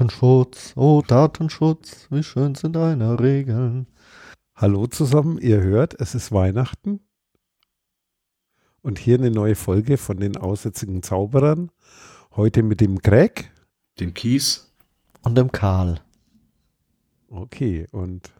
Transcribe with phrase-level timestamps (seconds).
[0.00, 3.86] Oh Datenschutz, oh Datenschutz, wie schön sind deine Regeln.
[4.54, 7.00] Hallo zusammen, ihr hört, es ist Weihnachten.
[8.80, 11.70] Und hier eine neue Folge von den aussätzigen Zauberern.
[12.34, 13.52] Heute mit dem Greg.
[14.00, 14.72] Dem Kies.
[15.20, 16.00] Und dem Karl.
[17.28, 18.32] Okay, und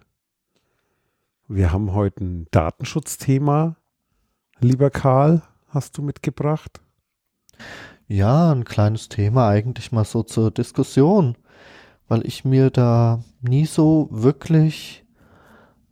[1.46, 3.76] wir haben heute ein Datenschutzthema.
[4.60, 6.80] Lieber Karl, hast du mitgebracht?
[8.08, 11.36] Ja, ein kleines Thema eigentlich mal so zur Diskussion,
[12.10, 15.04] weil ich mir da nie so wirklich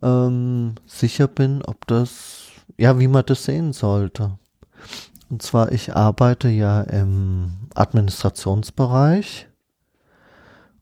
[0.03, 4.37] ähm, sicher bin, ob das, ja, wie man das sehen sollte.
[5.29, 9.47] Und zwar, ich arbeite ja im Administrationsbereich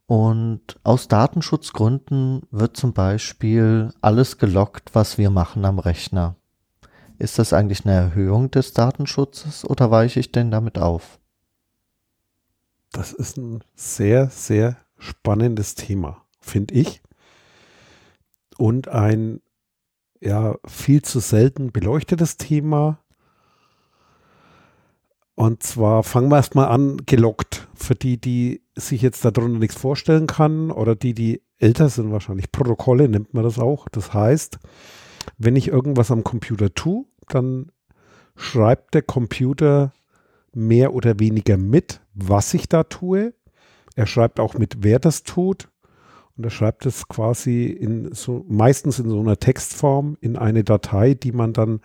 [0.07, 6.35] und aus Datenschutzgründen wird zum Beispiel alles gelockt, was wir machen am Rechner.
[7.19, 11.19] Ist das eigentlich eine Erhöhung des Datenschutzes oder weiche ich denn damit auf?
[12.91, 17.01] Das ist ein sehr, sehr spannendes Thema, finde ich.
[18.57, 19.41] Und ein
[20.21, 22.99] ja viel zu selten beleuchtetes Thema.
[25.35, 27.67] Und zwar fangen wir erstmal an, gelockt.
[27.75, 32.51] Für die, die sich jetzt darunter nichts vorstellen kann oder die, die älter sind wahrscheinlich.
[32.51, 33.87] Protokolle nennt man das auch.
[33.89, 34.57] Das heißt,
[35.37, 37.71] wenn ich irgendwas am Computer tue, dann
[38.35, 39.93] schreibt der Computer
[40.53, 43.33] mehr oder weniger mit, was ich da tue.
[43.97, 45.69] Er schreibt auch mit, wer das tut.
[46.37, 51.15] Und er schreibt es quasi in so, meistens in so einer Textform in eine Datei,
[51.15, 51.81] die man dann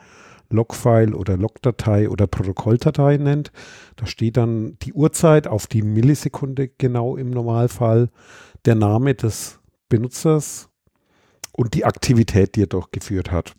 [0.51, 3.51] Logfile oder Logdatei oder Protokolldatei nennt.
[3.97, 8.11] Da steht dann die Uhrzeit auf die Millisekunde genau im Normalfall,
[8.67, 10.69] der Name des Benutzers
[11.53, 13.55] und die Aktivität, die er durchgeführt hat.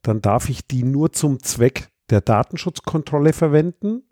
[0.01, 4.03] dann darf ich die nur zum Zweck der Datenschutzkontrolle verwenden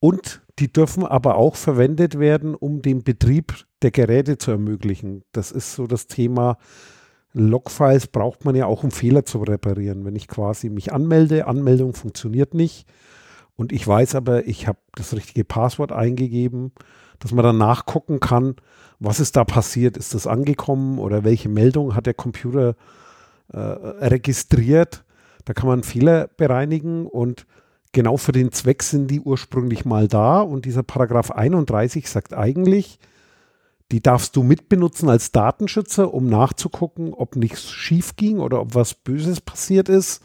[0.00, 5.24] und die dürfen aber auch verwendet werden, um den Betrieb der Geräte zu ermöglichen.
[5.32, 6.58] Das ist so das Thema.
[7.32, 10.04] Logfiles braucht man ja auch, um Fehler zu reparieren.
[10.04, 12.86] Wenn ich quasi mich anmelde, Anmeldung funktioniert nicht
[13.56, 16.72] und ich weiß aber, ich habe das richtige Passwort eingegeben,
[17.18, 18.56] dass man dann nachgucken kann,
[18.98, 22.76] was ist da passiert, ist das angekommen oder welche Meldung hat der Computer
[23.52, 25.04] äh, registriert.
[25.44, 27.46] Da kann man Fehler bereinigen und
[27.94, 30.42] genau für den Zweck sind die ursprünglich mal da.
[30.42, 32.98] Und dieser Paragraph 31 sagt eigentlich,
[33.90, 38.94] die darfst du mitbenutzen als Datenschützer, um nachzugucken, ob nichts schief ging oder ob was
[38.94, 40.22] Böses passiert ist,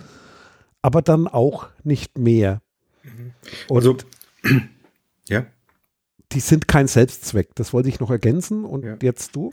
[0.82, 2.62] aber dann auch nicht mehr.
[3.04, 3.32] Mhm.
[3.70, 3.98] Also,
[5.30, 5.46] ja.
[6.32, 7.56] Die sind kein Selbstzweck.
[7.56, 8.66] Das wollte ich noch ergänzen.
[8.66, 8.98] Und ja.
[9.02, 9.52] jetzt du?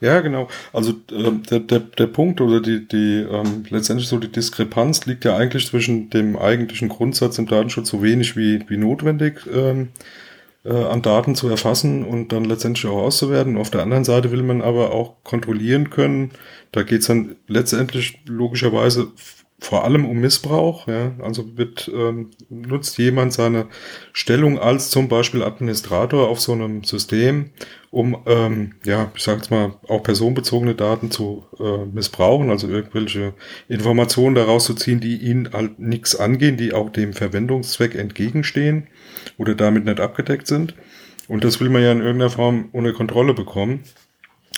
[0.00, 0.48] Ja, genau.
[0.72, 5.24] Also äh, der, der, der Punkt oder die, die ähm, letztendlich so die Diskrepanz liegt
[5.24, 9.88] ja eigentlich zwischen dem eigentlichen Grundsatz im Datenschutz so wenig wie, wie notwendig ähm,
[10.64, 13.58] äh, an Daten zu erfassen und dann letztendlich auch auszuwerten.
[13.58, 16.30] Auf der anderen Seite will man aber auch kontrollieren können.
[16.72, 19.08] Da geht's dann letztendlich logischerweise
[19.60, 20.88] vor allem um Missbrauch.
[20.88, 21.12] Ja?
[21.20, 23.66] Also wird, ähm, nutzt jemand seine
[24.12, 27.50] Stellung als zum Beispiel Administrator auf so einem System,
[27.90, 33.34] um, ähm, ja, ich sage jetzt mal, auch personenbezogene Daten zu äh, missbrauchen, also irgendwelche
[33.68, 38.86] Informationen daraus zu ziehen, die ihn halt nichts angehen, die auch dem Verwendungszweck entgegenstehen
[39.38, 40.74] oder damit nicht abgedeckt sind.
[41.28, 43.84] Und das will man ja in irgendeiner Form ohne Kontrolle bekommen.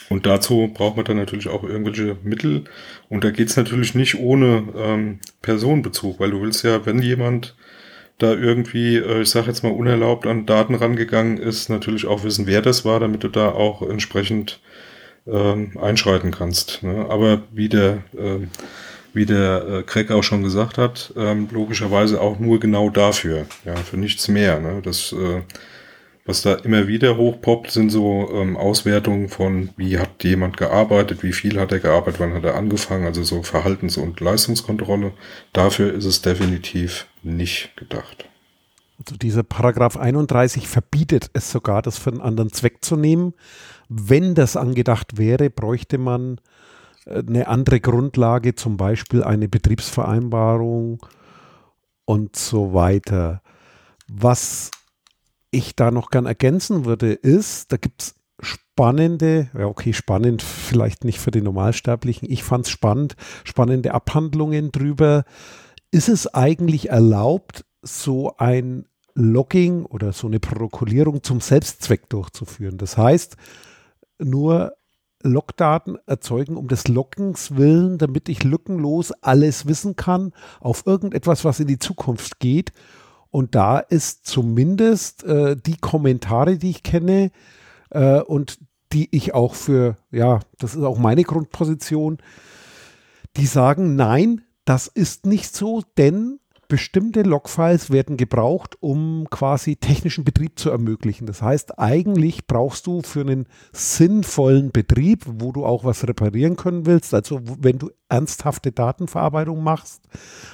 [0.08, 2.64] Und dazu braucht man dann natürlich auch irgendwelche Mittel.
[3.08, 7.54] Und da geht's natürlich nicht ohne ähm, Personenbezug, weil du willst ja, wenn jemand
[8.18, 12.46] da irgendwie, äh, ich sage jetzt mal, unerlaubt an Daten rangegangen ist, natürlich auch wissen,
[12.46, 14.60] wer das war, damit du da auch entsprechend
[15.26, 16.82] ähm, einschreiten kannst.
[16.82, 17.06] Ne?
[17.08, 18.48] Aber wie der, ähm,
[19.12, 23.76] wie der äh, Craig auch schon gesagt hat, ähm, logischerweise auch nur genau dafür, ja,
[23.76, 24.60] für nichts mehr.
[24.60, 24.80] Ne?
[24.82, 25.42] Das, äh,
[26.24, 31.32] was da immer wieder hochpoppt, sind so ähm, Auswertungen von, wie hat jemand gearbeitet, wie
[31.32, 35.12] viel hat er gearbeitet, wann hat er angefangen, also so Verhaltens- und Leistungskontrolle.
[35.52, 38.24] Dafür ist es definitiv nicht gedacht.
[38.98, 43.34] Also dieser Paragraph 31 verbietet es sogar, das für einen anderen Zweck zu nehmen.
[43.88, 46.40] Wenn das angedacht wäre, bräuchte man
[47.06, 51.04] äh, eine andere Grundlage, zum Beispiel eine Betriebsvereinbarung
[52.04, 53.42] und so weiter.
[54.06, 54.70] Was
[55.52, 61.04] ich da noch gern ergänzen würde, ist, da gibt es spannende, ja okay, spannend, vielleicht
[61.04, 63.14] nicht für die Normalsterblichen, ich fand es spannend,
[63.44, 65.24] spannende Abhandlungen drüber.
[65.92, 72.78] Ist es eigentlich erlaubt, so ein Logging oder so eine Protokollierung zum Selbstzweck durchzuführen?
[72.78, 73.36] Das heißt,
[74.18, 74.72] nur
[75.22, 81.60] Logdaten erzeugen um des Loggens willen, damit ich lückenlos alles wissen kann auf irgendetwas, was
[81.60, 82.72] in die Zukunft geht
[83.32, 87.32] und da ist zumindest äh, die Kommentare, die ich kenne
[87.90, 88.58] äh, und
[88.92, 92.18] die ich auch für, ja, das ist auch meine Grundposition,
[93.38, 100.24] die sagen, nein, das ist nicht so, denn bestimmte Logfiles werden gebraucht, um quasi technischen
[100.24, 101.26] Betrieb zu ermöglichen.
[101.26, 106.84] Das heißt, eigentlich brauchst du für einen sinnvollen Betrieb, wo du auch was reparieren können
[106.84, 110.02] willst, also wenn du ernsthafte Datenverarbeitung machst,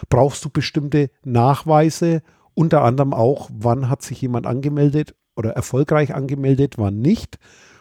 [0.09, 2.23] brauchst du bestimmte Nachweise
[2.59, 7.39] unter anderem auch, wann hat sich jemand angemeldet oder erfolgreich angemeldet, wann nicht.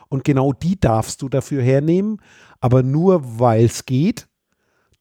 [0.08, 2.22] Und genau die darfst du dafür hernehmen.
[2.60, 4.28] Aber nur weil es geht,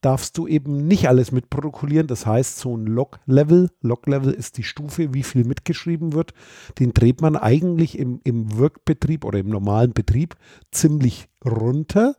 [0.00, 2.06] darfst du eben nicht alles mitprotokollieren.
[2.06, 6.32] Das heißt, so ein Log-Level, Log-Level ist die Stufe, wie viel mitgeschrieben wird,
[6.78, 10.36] den dreht man eigentlich im, im Workbetrieb oder im normalen Betrieb
[10.70, 12.16] ziemlich runter.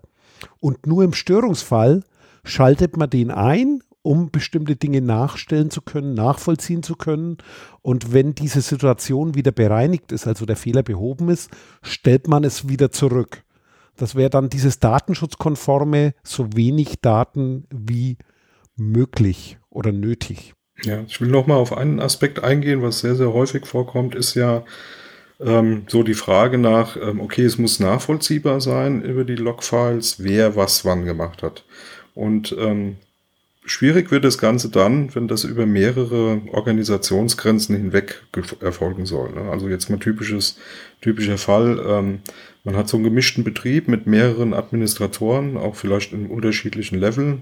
[0.60, 2.04] Und nur im Störungsfall
[2.44, 7.40] schaltet man den ein um bestimmte Dinge nachstellen zu können, nachvollziehen zu können.
[7.82, 11.52] Und wenn diese Situation wieder bereinigt ist, also der Fehler behoben ist,
[11.82, 13.44] stellt man es wieder zurück.
[13.98, 18.18] Das wäre dann dieses datenschutzkonforme, so wenig Daten wie
[18.78, 20.54] möglich oder nötig.
[20.84, 24.36] Ja, ich will noch mal auf einen Aspekt eingehen, was sehr, sehr häufig vorkommt, ist
[24.36, 24.64] ja
[25.42, 30.56] ähm, so die Frage nach, ähm, okay, es muss nachvollziehbar sein über die Logfiles, wer
[30.56, 31.66] was wann gemacht hat.
[32.14, 32.96] Und ähm,
[33.70, 38.24] Schwierig wird das Ganze dann, wenn das über mehrere Organisationsgrenzen hinweg
[38.62, 39.34] erfolgen soll.
[39.34, 39.52] Ne?
[39.52, 40.58] Also jetzt mal typisches,
[41.02, 41.78] typischer Fall.
[41.86, 42.20] Ähm,
[42.64, 47.42] man hat so einen gemischten Betrieb mit mehreren Administratoren, auch vielleicht in unterschiedlichen Leveln.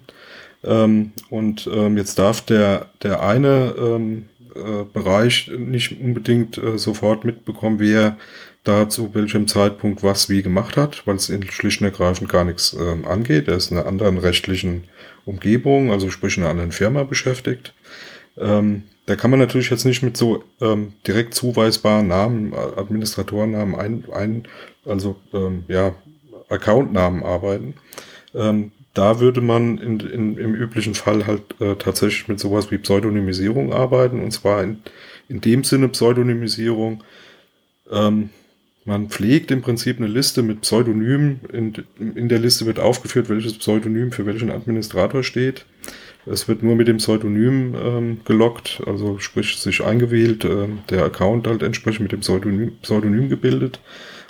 [0.63, 4.25] Ähm, und ähm, jetzt darf der, der eine ähm,
[4.55, 8.17] äh, Bereich nicht unbedingt äh, sofort mitbekommen, wer
[8.63, 12.73] da zu welchem Zeitpunkt was wie gemacht hat, weil es schlicht und ergreifend gar nichts
[12.73, 13.47] ähm, angeht.
[13.47, 14.85] Er ist in einer anderen rechtlichen
[15.25, 17.73] Umgebung, also sprich in einer anderen Firma beschäftigt.
[18.37, 24.05] Ähm, da kann man natürlich jetzt nicht mit so ähm, direkt zuweisbaren Namen, Administratorennamen, ein,
[24.11, 24.47] ein
[24.85, 25.93] also ähm, ja,
[26.49, 27.75] Accountnamen arbeiten.
[28.33, 32.77] Ähm, da würde man in, in, im üblichen Fall halt äh, tatsächlich mit sowas wie
[32.77, 34.21] Pseudonymisierung arbeiten.
[34.21, 34.81] Und zwar in,
[35.27, 37.03] in dem Sinne Pseudonymisierung,
[37.91, 38.29] ähm,
[38.85, 41.41] man pflegt im Prinzip eine Liste mit Pseudonymen.
[41.51, 45.65] In, in der Liste wird aufgeführt, welches Pseudonym für welchen Administrator steht.
[46.27, 51.47] Es wird nur mit dem Pseudonym ähm, gelockt, also sprich sich eingewählt, äh, der Account
[51.47, 53.79] halt entsprechend mit dem Pseudonym, Pseudonym gebildet.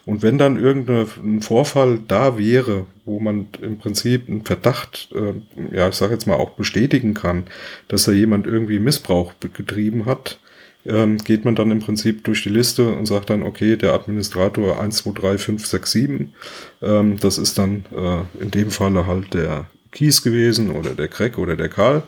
[0.05, 5.89] Und wenn dann irgendein Vorfall da wäre, wo man im Prinzip einen Verdacht, äh, ja,
[5.89, 7.45] ich sage jetzt mal auch bestätigen kann,
[7.87, 10.39] dass da jemand irgendwie Missbrauch getrieben hat,
[10.85, 14.79] ähm, geht man dann im Prinzip durch die Liste und sagt dann, okay, der Administrator
[14.79, 16.33] 1, 2, 3, 5, 6, 7,
[16.81, 21.37] ähm, das ist dann äh, in dem Falle halt der Kies gewesen oder der Crack
[21.37, 22.03] oder der Karl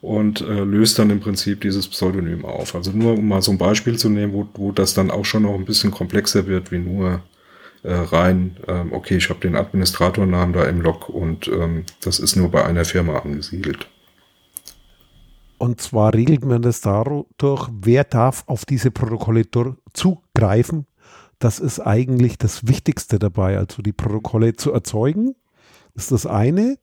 [0.00, 2.74] und äh, löst dann im Prinzip dieses Pseudonym auf.
[2.74, 5.42] Also nur um mal so ein Beispiel zu nehmen, wo, wo das dann auch schon
[5.42, 7.22] noch ein bisschen komplexer wird, wie nur
[7.82, 12.36] äh, rein, ähm, okay, ich habe den Administratornamen da im Log und ähm, das ist
[12.36, 13.86] nur bei einer Firma angesiedelt.
[15.58, 17.26] Und zwar regelt man das dadurch,
[17.80, 19.44] wer darf auf diese Protokolle
[19.92, 20.86] zugreifen.
[21.38, 23.58] Das ist eigentlich das Wichtigste dabei.
[23.58, 25.34] Also die Protokolle zu erzeugen,
[25.94, 26.78] ist das eine.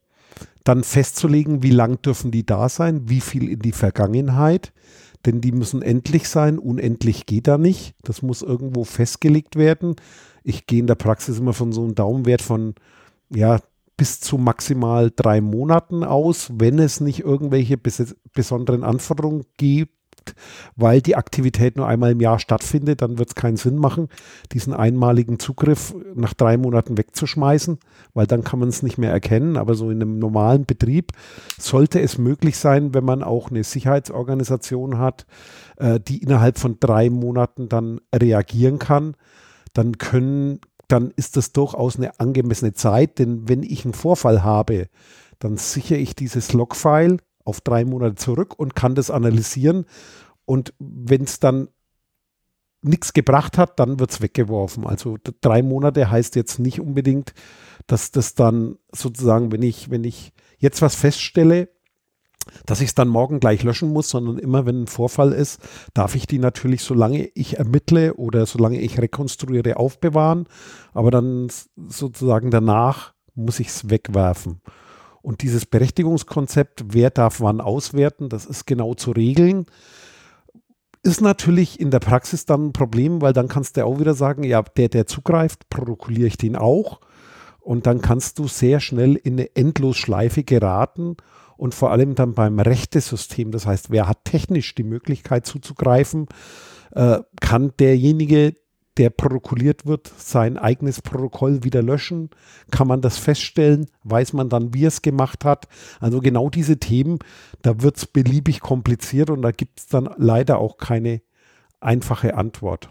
[0.63, 4.73] Dann festzulegen, wie lang dürfen die da sein, wie viel in die Vergangenheit.
[5.25, 6.57] Denn die müssen endlich sein.
[6.57, 7.95] Unendlich geht da nicht.
[8.01, 9.95] Das muss irgendwo festgelegt werden.
[10.43, 12.75] Ich gehe in der Praxis immer von so einem Daumenwert von
[13.29, 13.59] ja,
[14.03, 20.35] bis zu maximal drei Monaten aus, wenn es nicht irgendwelche bes besonderen Anforderungen gibt,
[20.75, 24.09] weil die Aktivität nur einmal im Jahr stattfindet, dann wird es keinen Sinn machen,
[24.51, 27.79] diesen einmaligen Zugriff nach drei Monaten wegzuschmeißen,
[28.13, 29.55] weil dann kann man es nicht mehr erkennen.
[29.55, 31.13] Aber so in einem normalen Betrieb
[31.57, 35.25] sollte es möglich sein, wenn man auch eine Sicherheitsorganisation hat,
[35.77, 39.15] äh, die innerhalb von drei Monaten dann reagieren kann.
[39.71, 40.59] Dann können
[40.93, 44.89] dann ist das durchaus eine angemessene Zeit, denn wenn ich einen Vorfall habe,
[45.39, 49.85] dann sichere ich dieses Logfile auf drei Monate zurück und kann das analysieren.
[50.45, 51.69] Und wenn es dann
[52.83, 54.85] nichts gebracht hat, dann wird es weggeworfen.
[54.85, 57.33] Also drei Monate heißt jetzt nicht unbedingt,
[57.87, 61.69] dass das dann sozusagen, wenn ich, wenn ich jetzt was feststelle,
[62.65, 65.61] dass ich es dann morgen gleich löschen muss, sondern immer, wenn ein Vorfall ist,
[65.93, 70.47] darf ich die natürlich, solange ich ermittle oder solange ich rekonstruiere, aufbewahren.
[70.93, 71.47] Aber dann
[71.87, 74.61] sozusagen danach muss ich es wegwerfen.
[75.21, 79.65] Und dieses Berechtigungskonzept, wer darf wann auswerten, das ist genau zu regeln.
[81.01, 84.43] Ist natürlich in der Praxis dann ein Problem, weil dann kannst du auch wieder sagen,
[84.43, 86.99] ja, der, der zugreift, protokolliere ich den auch.
[87.61, 91.15] Und dann kannst du sehr schnell in eine Endlosschleife geraten
[91.63, 96.27] und vor allem dann beim Rechtesystem, das heißt, wer hat technisch die Möglichkeit zuzugreifen,
[96.91, 98.57] äh, kann derjenige,
[98.97, 102.31] der protokolliert wird, sein eigenes Protokoll wieder löschen?
[102.69, 103.85] Kann man das feststellen?
[104.03, 105.69] Weiß man dann, wie es gemacht hat?
[106.01, 107.19] Also genau diese Themen,
[107.61, 111.21] da wird es beliebig kompliziert und da gibt es dann leider auch keine
[111.79, 112.89] einfache Antwort.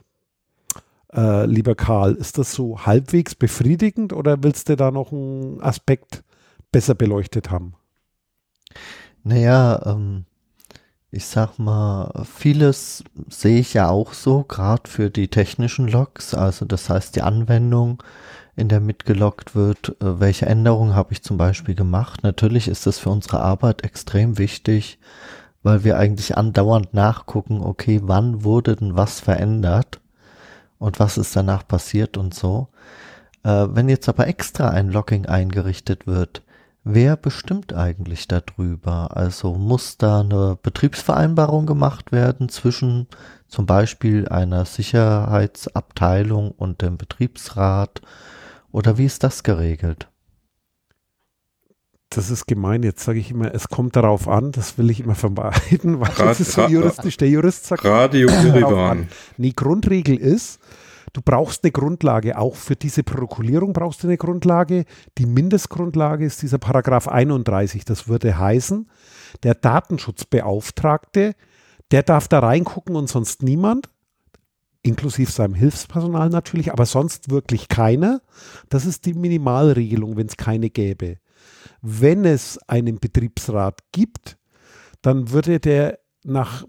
[1.12, 6.24] Äh, lieber Karl, ist das so halbwegs befriedigend oder willst du da noch einen Aspekt
[6.72, 7.74] besser beleuchtet haben?
[9.24, 10.24] Naja, ähm,
[11.10, 16.64] ich sag mal, vieles sehe ich ja auch so, gerade für die technischen Logs, also
[16.64, 18.02] das heißt die Anwendung,
[18.56, 22.22] in der mitgeloggt wird, äh, welche Änderungen habe ich zum Beispiel gemacht.
[22.22, 24.98] Natürlich ist das für unsere Arbeit extrem wichtig,
[25.62, 30.00] weil wir eigentlich andauernd nachgucken, okay, wann wurde denn was verändert
[30.78, 32.68] und was ist danach passiert und so.
[33.44, 36.42] Äh, wenn jetzt aber extra ein Logging eingerichtet wird,
[36.84, 39.16] Wer bestimmt eigentlich darüber?
[39.16, 43.06] Also muss da eine Betriebsvereinbarung gemacht werden zwischen
[43.46, 48.02] zum Beispiel einer Sicherheitsabteilung und dem Betriebsrat?
[48.72, 50.08] Oder wie ist das geregelt?
[52.10, 52.82] Das ist gemein.
[52.82, 54.50] Jetzt sage ich immer, es kommt darauf an.
[54.52, 57.16] Das will ich immer vermeiden, weil Rad, das ist so juristisch.
[57.16, 59.08] Der Jurist sagt, Radio Irivan.
[59.36, 60.60] Die Grundregel ist,
[61.12, 64.84] Du brauchst eine Grundlage, auch für diese Protokollierung brauchst du eine Grundlage.
[65.18, 67.84] Die Mindestgrundlage ist dieser Paragraph 31.
[67.84, 68.88] Das würde heißen,
[69.42, 71.34] der Datenschutzbeauftragte,
[71.90, 73.90] der darf da reingucken und sonst niemand,
[74.82, 78.22] inklusive seinem Hilfspersonal natürlich, aber sonst wirklich keiner.
[78.70, 81.18] Das ist die Minimalregelung, wenn es keine gäbe.
[81.82, 84.38] Wenn es einen Betriebsrat gibt,
[85.02, 86.64] dann würde der nach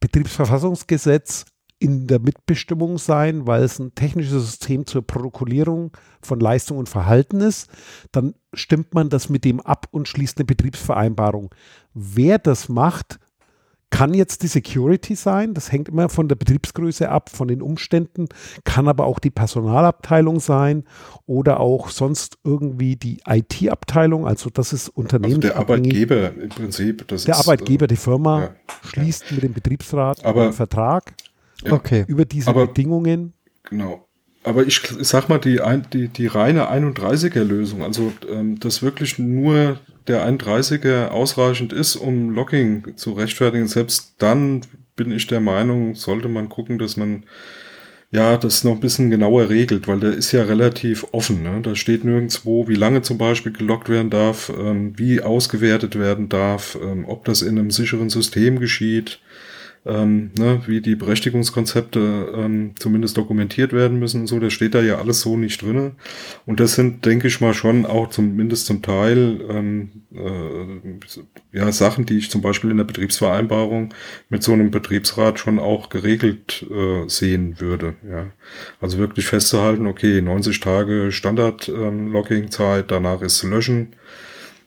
[0.00, 1.44] Betriebsverfassungsgesetz
[1.82, 5.90] in der Mitbestimmung sein, weil es ein technisches System zur Protokollierung
[6.22, 7.68] von Leistung und Verhalten ist.
[8.12, 11.52] Dann stimmt man das mit dem ab und schließt eine Betriebsvereinbarung.
[11.92, 13.18] Wer das macht,
[13.90, 18.26] kann jetzt die Security sein, das hängt immer von der Betriebsgröße ab, von den Umständen,
[18.64, 20.84] kann aber auch die Personalabteilung sein
[21.26, 25.34] oder auch sonst irgendwie die IT-Abteilung, also das ist Unternehmen.
[25.34, 27.06] Also der Arbeitgeber im Prinzip.
[27.06, 28.54] der ist, Arbeitgeber, die Firma, ja,
[28.86, 31.12] schließt mit dem Betriebsrat aber, einen Vertrag.
[31.68, 32.04] Okay.
[32.08, 33.32] Über diese aber, Bedingungen.
[33.64, 34.06] Genau.
[34.44, 35.60] Aber ich sag mal, die,
[35.92, 39.78] die, die reine 31er-Lösung, also ähm, dass wirklich nur
[40.08, 44.62] der 31er ausreichend ist, um Logging zu rechtfertigen, selbst dann
[44.96, 47.24] bin ich der Meinung, sollte man gucken, dass man
[48.10, 51.42] ja das noch ein bisschen genauer regelt, weil der ist ja relativ offen.
[51.42, 51.60] Ne?
[51.62, 56.76] Da steht nirgendwo, wie lange zum Beispiel gelockt werden darf, ähm, wie ausgewertet werden darf,
[56.82, 59.20] ähm, ob das in einem sicheren System geschieht
[59.84, 64.80] ähm, ne, wie die Berechtigungskonzepte ähm, zumindest dokumentiert werden müssen und so, das steht da
[64.80, 65.92] ja alles so nicht drinne.
[66.46, 72.06] Und das sind, denke ich mal, schon auch zumindest zum Teil ähm, äh, ja Sachen,
[72.06, 73.92] die ich zum Beispiel in der Betriebsvereinbarung
[74.28, 77.94] mit so einem Betriebsrat schon auch geregelt äh, sehen würde.
[78.08, 78.26] Ja.
[78.80, 83.96] Also wirklich festzuhalten, okay, 90 Tage Standard-Logging-Zeit, ähm, danach ist Löschen.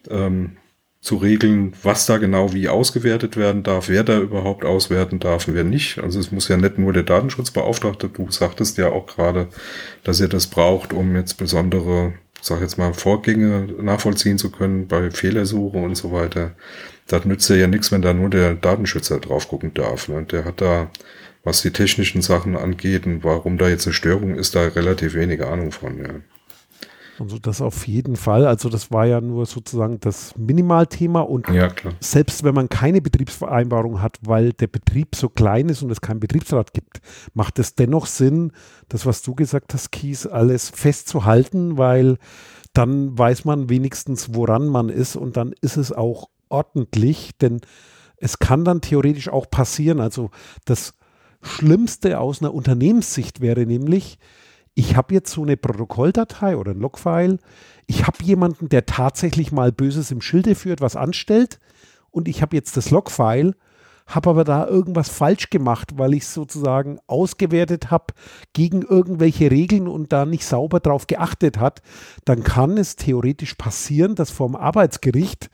[0.09, 0.57] Ähm,
[1.05, 5.53] zu regeln, was da genau wie ausgewertet werden darf, wer da überhaupt auswerten darf und
[5.53, 5.99] wer nicht.
[5.99, 9.47] Also es muss ja nicht nur der Datenschutzbeauftragte, du sagtest ja auch gerade,
[10.03, 15.11] dass er das braucht, um jetzt besondere, sag jetzt mal, Vorgänge nachvollziehen zu können bei
[15.11, 16.55] Fehlersuche und so weiter.
[17.05, 20.07] Das nützt ja nichts, wenn da nur der Datenschützer drauf gucken darf.
[20.07, 20.23] Ne?
[20.23, 20.89] Der hat da,
[21.43, 25.47] was die technischen Sachen angeht und warum da jetzt eine Störung ist, da relativ wenige
[25.49, 25.99] Ahnung von.
[25.99, 26.09] Ja.
[27.19, 28.45] Also das auf jeden Fall.
[28.45, 34.01] Also das war ja nur sozusagen das Minimalthema und Ja, selbst wenn man keine Betriebsvereinbarung
[34.01, 36.99] hat, weil der Betrieb so klein ist und es keinen Betriebsrat gibt,
[37.33, 38.51] macht es dennoch Sinn,
[38.89, 42.17] das, was du gesagt hast, Kies, alles festzuhalten, weil
[42.73, 47.61] dann weiß man wenigstens, woran man ist und dann ist es auch ordentlich, denn
[48.17, 50.01] es kann dann theoretisch auch passieren.
[50.01, 50.31] Also
[50.65, 50.93] das
[51.41, 54.17] Schlimmste aus einer Unternehmenssicht wäre nämlich,
[54.75, 57.39] ich habe jetzt so eine Protokolldatei oder ein Logfile,
[57.87, 61.59] ich habe jemanden, der tatsächlich mal Böses im Schilde führt, was anstellt.
[62.11, 63.53] Und ich habe jetzt das Logfile,
[64.07, 68.13] habe aber da irgendwas falsch gemacht, weil ich sozusagen ausgewertet habe
[68.53, 71.81] gegen irgendwelche Regeln und da nicht sauber drauf geachtet hat,
[72.23, 75.49] dann kann es theoretisch passieren, dass vom Arbeitsgericht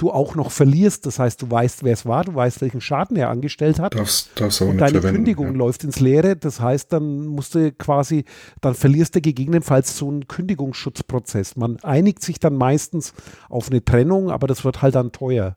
[0.00, 1.06] du auch noch verlierst.
[1.06, 3.94] Das heißt, du weißt, wer es war, du weißt, welchen Schaden er angestellt hat.
[3.94, 5.52] Darfst auch und deine verwenden, Kündigung ja.
[5.52, 6.36] läuft ins Leere.
[6.36, 8.24] Das heißt, dann musst du quasi,
[8.60, 11.56] dann verlierst du gegebenenfalls so einen Kündigungsschutzprozess.
[11.56, 13.12] Man einigt sich dann meistens
[13.48, 15.56] auf eine Trennung, aber das wird halt dann teuer.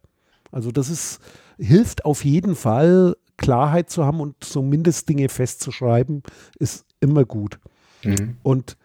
[0.52, 1.20] Also das ist,
[1.58, 6.22] hilft auf jeden Fall, Klarheit zu haben und so Mindestdinge festzuschreiben,
[6.60, 7.60] ist immer gut.
[8.04, 8.38] Mhm.
[8.44, 8.78] Und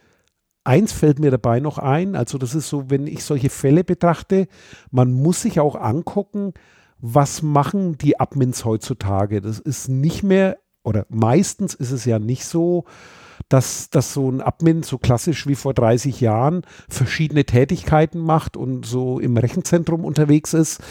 [0.69, 4.47] eins fällt mir dabei noch ein, also das ist so, wenn ich solche Fälle betrachte,
[4.91, 6.53] man muss sich auch angucken,
[7.01, 9.41] was machen die Admins heutzutage.
[9.41, 12.85] Das ist nicht mehr, oder meistens ist es ja nicht so,
[13.49, 18.85] dass, dass so ein Admin so klassisch wie vor 30 Jahren verschiedene Tätigkeiten macht und
[18.85, 20.83] so im Rechenzentrum unterwegs ist.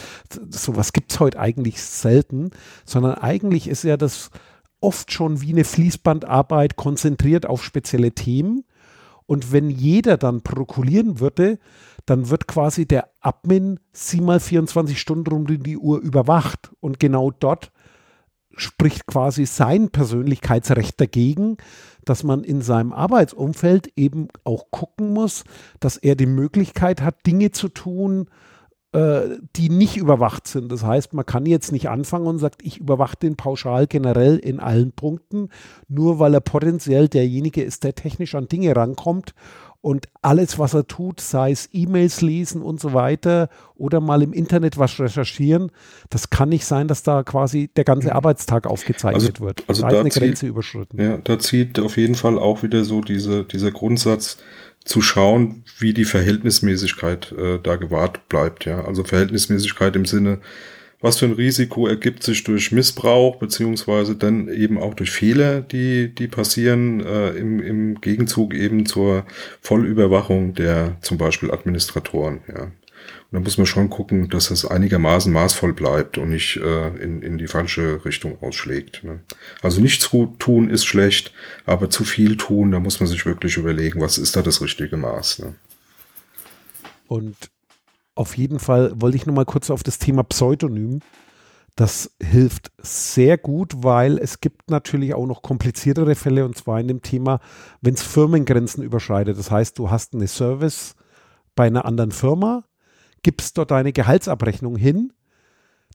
[0.49, 2.49] Sowas gibt es heute eigentlich selten,
[2.83, 4.31] sondern eigentlich ist ja das
[4.79, 8.63] oft schon wie eine Fließbandarbeit konzentriert auf spezielle Themen.
[9.27, 11.59] Und wenn jeder dann protokollieren würde,
[12.05, 16.71] dann wird quasi der Admin siebenmal 24 Stunden rund um die Uhr überwacht.
[16.79, 17.71] Und genau dort
[18.55, 21.57] spricht quasi sein Persönlichkeitsrecht dagegen,
[22.05, 25.43] dass man in seinem Arbeitsumfeld eben auch gucken muss,
[25.79, 28.29] dass er die Möglichkeit hat, Dinge zu tun,
[29.55, 30.71] die nicht überwacht sind.
[30.71, 34.59] Das heißt, man kann jetzt nicht anfangen und sagt, ich überwache den pauschal generell in
[34.59, 35.49] allen Punkten,
[35.87, 39.33] nur weil er potenziell derjenige ist, der technisch an Dinge rankommt
[39.81, 44.33] und alles, was er tut, sei es E-Mails lesen und so weiter oder mal im
[44.33, 45.71] Internet was recherchieren,
[46.09, 49.63] das kann nicht sein, dass da quasi der ganze Arbeitstag aufgezeichnet Also- wird.
[49.67, 50.99] also da da eine zählt- Grenze überschritten.
[50.99, 54.37] Ja, da zieht auf jeden Fall auch wieder so diese, dieser Grundsatz
[54.87, 58.65] zu schauen, wie die Verhältnismäßigkeit äh, da gewahrt bleibt.
[58.65, 60.39] Ja, also Verhältnismäßigkeit im Sinne,
[61.01, 66.13] was für ein Risiko ergibt sich durch Missbrauch beziehungsweise dann eben auch durch Fehler, die
[66.13, 69.25] die passieren äh, im, im Gegenzug eben zur
[69.61, 72.39] Vollüberwachung der zum Beispiel Administratoren.
[72.47, 72.71] Ja.
[73.31, 77.37] Da muss man schon gucken, dass das einigermaßen maßvoll bleibt und nicht äh, in, in
[77.37, 79.03] die falsche Richtung ausschlägt.
[79.03, 79.19] Ne?
[79.61, 80.09] Also nichts
[80.39, 81.33] tun ist schlecht,
[81.65, 84.95] aber zu viel tun, da muss man sich wirklich überlegen, was ist da das richtige
[84.95, 85.39] Maß.
[85.39, 85.55] Ne?
[87.07, 87.35] Und
[88.15, 91.01] auf jeden Fall wollte ich noch mal kurz auf das Thema Pseudonym.
[91.75, 96.87] Das hilft sehr gut, weil es gibt natürlich auch noch kompliziertere Fälle und zwar in
[96.87, 97.39] dem Thema,
[97.81, 99.37] wenn es Firmengrenzen überschreitet.
[99.37, 100.95] Das heißt, du hast eine Service
[101.55, 102.63] bei einer anderen Firma,
[103.27, 105.11] gibst dort deine Gehaltsabrechnung hin,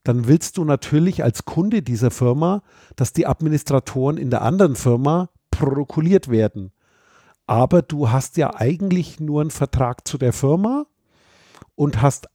[0.04, 2.62] dann willst du natürlich als Kunde dieser Firma,
[2.94, 6.72] dass die Administratoren in der anderen Firma protokolliert werden.
[7.46, 10.84] Aber du hast ja eigentlich nur einen Vertrag zu der Firma
[11.74, 12.28] und hast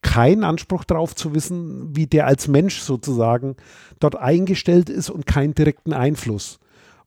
[0.00, 3.56] keinen Anspruch darauf zu wissen, wie der als Mensch sozusagen
[3.98, 6.60] dort eingestellt ist und keinen direkten Einfluss.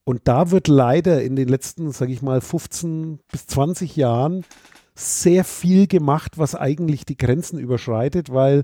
[0.03, 4.43] Und da wird leider in den letzten, sage ich mal, 15 bis 20 Jahren
[4.99, 8.63] sehr viel gemacht, was eigentlich die Grenzen überschreitet, weil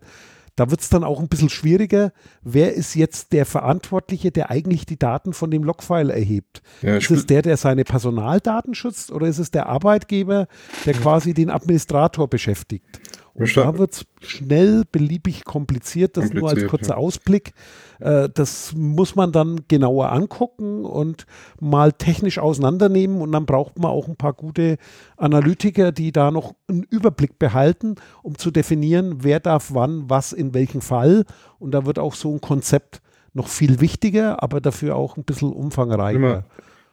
[0.56, 2.14] da wird es dann auch ein bisschen schwieriger.
[2.42, 6.62] Wer ist jetzt der Verantwortliche, der eigentlich die Daten von dem Logfile erhebt?
[6.82, 10.48] Ja, Ist es der, der seine Personaldaten schützt oder ist es der Arbeitgeber,
[10.86, 13.02] der quasi den Administrator beschäftigt?
[13.36, 16.16] Und da wird es schnell beliebig kompliziert.
[16.16, 16.98] Das nur als Kompliziert, kurzer ja.
[16.98, 17.54] Ausblick.
[18.00, 21.26] Äh, das muss man dann genauer angucken und
[21.60, 23.22] mal technisch auseinandernehmen.
[23.22, 24.78] Und dann braucht man auch ein paar gute
[25.18, 30.54] Analytiker, die da noch einen Überblick behalten, um zu definieren, wer darf wann, was in
[30.54, 31.26] welchem Fall.
[31.60, 33.02] Und da wird auch so ein Konzept
[33.34, 36.16] noch viel wichtiger, aber dafür auch ein bisschen umfangreicher.
[36.16, 36.44] Immer.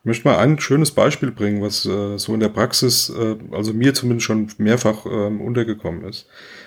[0.02, 3.72] Ich möchte mal ein schönes Beispiel bringen, was äh, so in der Praxis, äh, also
[3.72, 6.26] mir zumindest schon mehrfach ähm, untergekommen ist.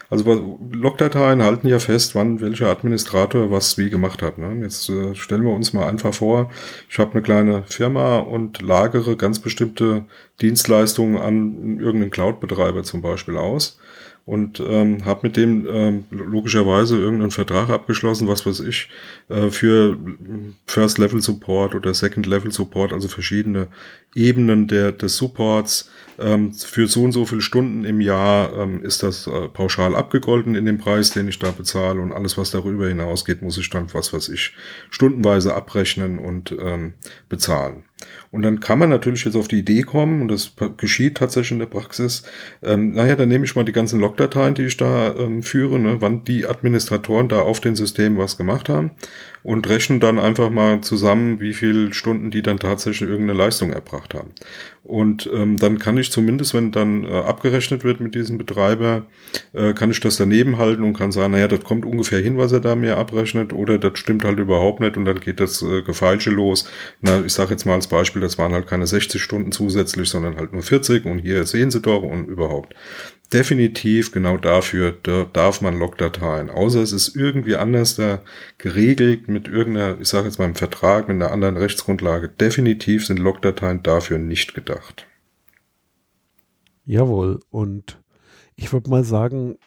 [0.10, 4.38] Also Logdateien halten ja fest, wann welcher Administrator was wie gemacht hat.
[4.38, 4.62] Ne?
[4.62, 6.50] Jetzt äh, stellen wir uns mal einfach vor,
[6.89, 10.06] ich habe eine kleine Firma und lagere ganz bestimmte
[10.39, 13.78] Dienstleistungen an irgendeinen Cloud-Betreiber zum Beispiel aus.
[14.25, 18.89] Und ähm, habe mit dem ähm, logischerweise irgendeinen Vertrag abgeschlossen, was weiß ich,
[19.29, 19.97] äh, für
[20.65, 23.67] First Level Support oder Second Level Support, also verschiedene
[24.15, 25.91] Ebenen der, des Supports.
[26.17, 30.55] Ähm, für so und so viele Stunden im Jahr ähm, ist das äh, pauschal abgegolten
[30.55, 33.93] in dem Preis, den ich da bezahle und alles, was darüber hinausgeht, muss ich dann,
[33.93, 34.53] was weiß ich,
[34.89, 36.93] stundenweise abrechnen und ähm,
[37.27, 37.83] bezahlen.
[38.31, 41.59] Und dann kann man natürlich jetzt auf die Idee kommen, und das geschieht tatsächlich in
[41.59, 42.23] der Praxis,
[42.63, 45.97] ähm, naja, dann nehme ich mal die ganzen Logdateien, die ich da ähm, führe, ne,
[45.99, 48.91] wann die Administratoren da auf den Systemen was gemacht haben
[49.43, 54.13] und rechnen dann einfach mal zusammen, wie viele Stunden die dann tatsächlich irgendeine Leistung erbracht
[54.15, 54.32] haben.
[54.84, 59.06] Und ähm, dann kann ich zumindest, wenn dann äh, abgerechnet wird mit diesem Betreiber,
[59.54, 62.51] äh, kann ich das daneben halten und kann sagen, naja, das kommt ungefähr hin, was
[62.51, 65.82] er da mir abrechnet, oder das stimmt halt überhaupt nicht und dann geht das äh,
[65.82, 66.67] Gefeilsche los.
[67.01, 70.38] Na, ich sage jetzt mal als Beispiel, das waren halt keine 60 Stunden zusätzlich, sondern
[70.38, 72.73] halt nur 40 und hier sehen Sie doch und überhaupt
[73.29, 76.49] definitiv genau dafür da darf man Logdateien.
[76.49, 78.21] Außer es ist irgendwie anders da
[78.57, 82.29] geregelt mit irgendeiner, ich sage jetzt mal im Vertrag, mit einer anderen Rechtsgrundlage.
[82.29, 85.07] Definitiv sind Logdateien dafür nicht gedacht.
[86.85, 87.39] Jawohl.
[87.49, 87.99] Und
[88.55, 89.57] ich würde mal sagen,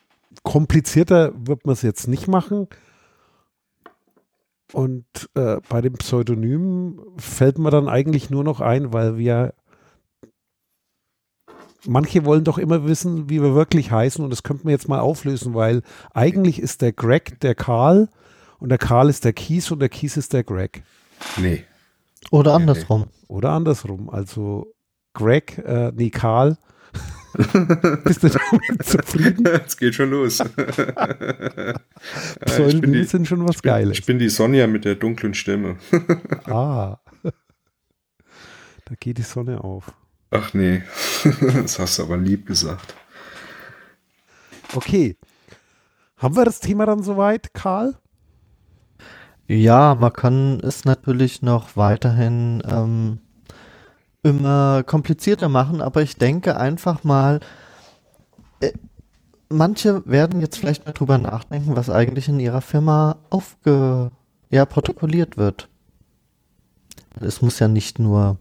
[0.42, 2.68] komplizierter wird man es jetzt nicht machen.
[4.72, 9.54] Und äh, bei dem Pseudonym fällt mir dann eigentlich nur noch ein, weil wir
[11.86, 15.00] manche wollen doch immer wissen, wie wir wirklich heißen und das könnte man jetzt mal
[15.00, 18.08] auflösen, weil eigentlich ist der Greg der Karl
[18.58, 20.82] und der Karl ist der Kies und der Kies ist der Greg.
[21.36, 21.64] Nee.
[22.30, 23.06] Oder andersrum.
[23.28, 24.10] Oder andersrum.
[24.10, 24.74] Also
[25.14, 26.58] Greg, äh, nee, Karl.
[28.04, 29.46] Bist du damit zufrieden?
[29.66, 30.38] Es geht schon los.
[32.44, 33.98] Pseudonyme sind schon was Geiles.
[33.98, 35.76] Ich bin die Sonja mit der dunklen Stimme.
[36.46, 36.98] ah.
[37.22, 39.92] Da geht die Sonne auf.
[40.30, 40.82] Ach nee,
[41.40, 42.94] das hast du aber lieb gesagt.
[44.74, 45.16] Okay.
[46.18, 47.94] Haben wir das Thema dann soweit, Karl?
[49.46, 53.20] Ja, man kann es natürlich noch weiterhin ähm,
[54.22, 57.40] immer komplizierter machen, aber ich denke einfach mal,
[58.60, 58.72] äh,
[59.48, 64.10] manche werden jetzt vielleicht mal drüber nachdenken, was eigentlich in ihrer Firma aufge,
[64.50, 65.68] ja, protokolliert wird.
[67.20, 68.38] Es muss ja nicht nur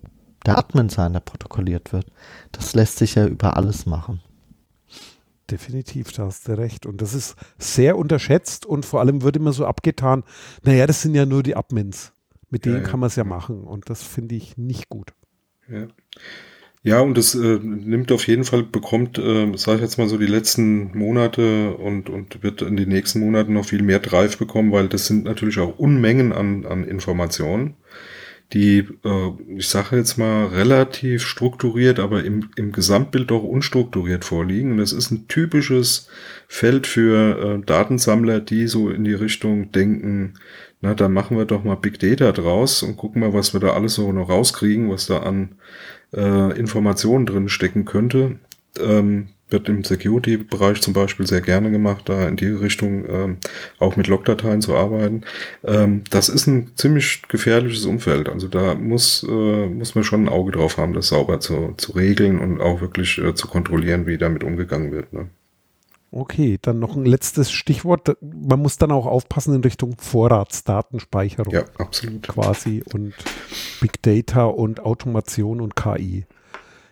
[0.48, 2.08] der Admin sein, der protokolliert wird.
[2.52, 4.22] Das lässt sich ja über alles machen.
[5.52, 6.86] Definitiv, da hast du recht.
[6.86, 10.24] Und das ist sehr unterschätzt und vor allem wird immer so abgetan,
[10.64, 12.14] naja, das sind ja nur die Admins.
[12.50, 12.88] Mit denen ja, ja.
[12.88, 13.64] kann man es ja machen.
[13.64, 15.14] Und das finde ich nicht gut.
[15.70, 15.88] Ja.
[16.84, 20.18] Ja, und das äh, nimmt auf jeden Fall, bekommt, äh, sage ich jetzt mal so,
[20.18, 24.72] die letzten Monate und, und wird in den nächsten Monaten noch viel mehr Drive bekommen,
[24.72, 27.76] weil das sind natürlich auch Unmengen an, an Informationen
[28.54, 34.72] die, äh, ich sage jetzt mal, relativ strukturiert, aber im, im Gesamtbild doch unstrukturiert vorliegen.
[34.72, 36.08] Und das ist ein typisches
[36.48, 40.36] Feld für äh, Datensammler, die so in die Richtung denken,
[40.80, 43.74] na, da machen wir doch mal Big Data draus und gucken mal, was wir da
[43.74, 45.56] alles so noch rauskriegen, was da an
[46.14, 48.40] äh, Informationen drin stecken könnte.
[48.80, 53.38] Ähm, wird im Security-Bereich zum Beispiel sehr gerne gemacht, da in die Richtung ähm,
[53.80, 55.22] auch mit Logdateien zu arbeiten.
[55.64, 58.30] Ähm, das ist ein ziemlich gefährliches Umfeld.
[58.30, 61.94] Also da muss, äh, muss man schon ein Auge drauf haben, das sauber zu, zu
[61.94, 65.14] regeln und auch wirklich äh, zu kontrollieren, wie damit umgegangen wird.
[65.14, 65.30] Ne?
[66.12, 68.18] Okay, dann noch ein letztes Stichwort.
[68.22, 71.54] Man muss dann auch aufpassen in Richtung Vorratsdatenspeicherung.
[71.54, 72.24] Ja, absolut.
[72.24, 73.14] Quasi und
[73.82, 76.26] Big Data und Automation und KI.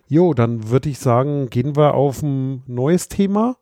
[0.08, 3.58] Jo, dann würde ich sagen, gehen wir auf ein neues Thema.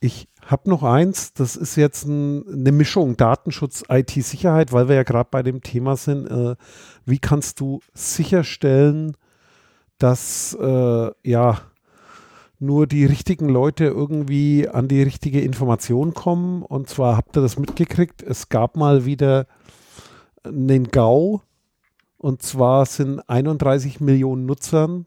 [0.00, 5.02] Ich habe noch eins, das ist jetzt ein, eine Mischung Datenschutz, IT-Sicherheit, weil wir ja
[5.02, 6.26] gerade bei dem Thema sind.
[6.26, 6.56] Äh,
[7.04, 9.14] wie kannst du sicherstellen,
[9.98, 11.60] dass äh, ja
[12.60, 16.62] nur die richtigen Leute irgendwie an die richtige Information kommen?
[16.62, 19.46] Und zwar habt ihr das mitgekriegt, es gab mal wieder
[20.44, 21.42] einen GAU
[22.18, 25.06] und zwar sind 31 Millionen Nutzern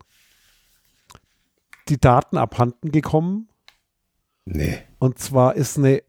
[1.89, 3.49] die Daten abhanden gekommen.
[4.45, 4.79] Nee.
[4.97, 6.01] Und zwar ist eine,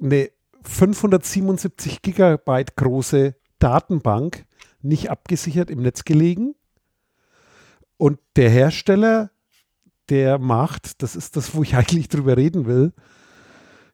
[0.00, 0.30] eine
[0.62, 4.46] 577 Gigabyte große Datenbank
[4.80, 6.54] nicht abgesichert im Netz gelegen.
[7.96, 9.30] Und der Hersteller,
[10.08, 12.92] der macht, das ist das, wo ich eigentlich drüber reden will,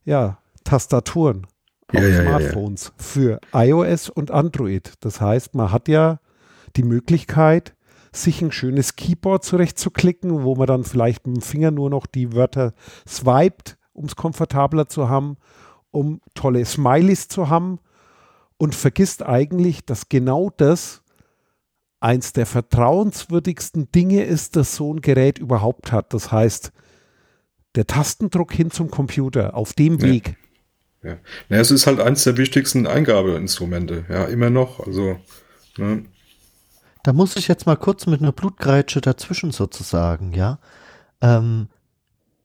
[0.04, 1.46] ja, Tastaturen
[1.92, 4.92] ja, auf ja, Smartphones ja, für iOS und Android.
[5.00, 6.20] Das heißt, man hat ja
[6.76, 7.74] die Möglichkeit,
[8.12, 12.32] sich ein schönes Keyboard zurechtzuklicken, wo man dann vielleicht mit dem Finger nur noch die
[12.32, 12.74] Wörter
[13.08, 15.36] swiped, um es komfortabler zu haben,
[15.90, 17.78] um tolle Smileys zu haben
[18.56, 21.02] und vergisst eigentlich, dass genau das
[22.00, 26.12] eins der vertrauenswürdigsten Dinge ist, das so ein Gerät überhaupt hat.
[26.12, 26.72] Das heißt,
[27.74, 30.06] der Tastendruck hin zum Computer auf dem Ja.
[30.06, 30.36] Weg.
[31.02, 31.18] Ja.
[31.48, 34.80] Na, es ist halt eins der wichtigsten Eingabeinstrumente, ja, immer noch.
[34.86, 35.18] Also,
[35.76, 36.04] ne,
[37.04, 40.58] Da muss ich jetzt mal kurz mit einer Blutgrätsche dazwischen sozusagen, ja.
[41.20, 41.68] Ähm,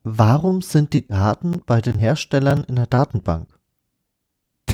[0.04, 3.48] warum sind die Daten bei den Herstellern in der Datenbank?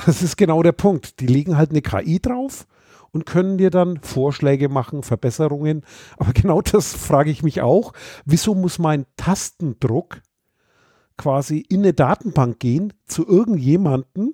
[0.05, 1.19] Das ist genau der Punkt.
[1.19, 2.65] Die legen halt eine KI drauf
[3.11, 5.83] und können dir dann Vorschläge machen, Verbesserungen.
[6.17, 7.93] Aber genau das frage ich mich auch.
[8.25, 10.23] Wieso muss mein Tastendruck
[11.15, 14.33] quasi in eine Datenbank gehen zu irgendjemanden?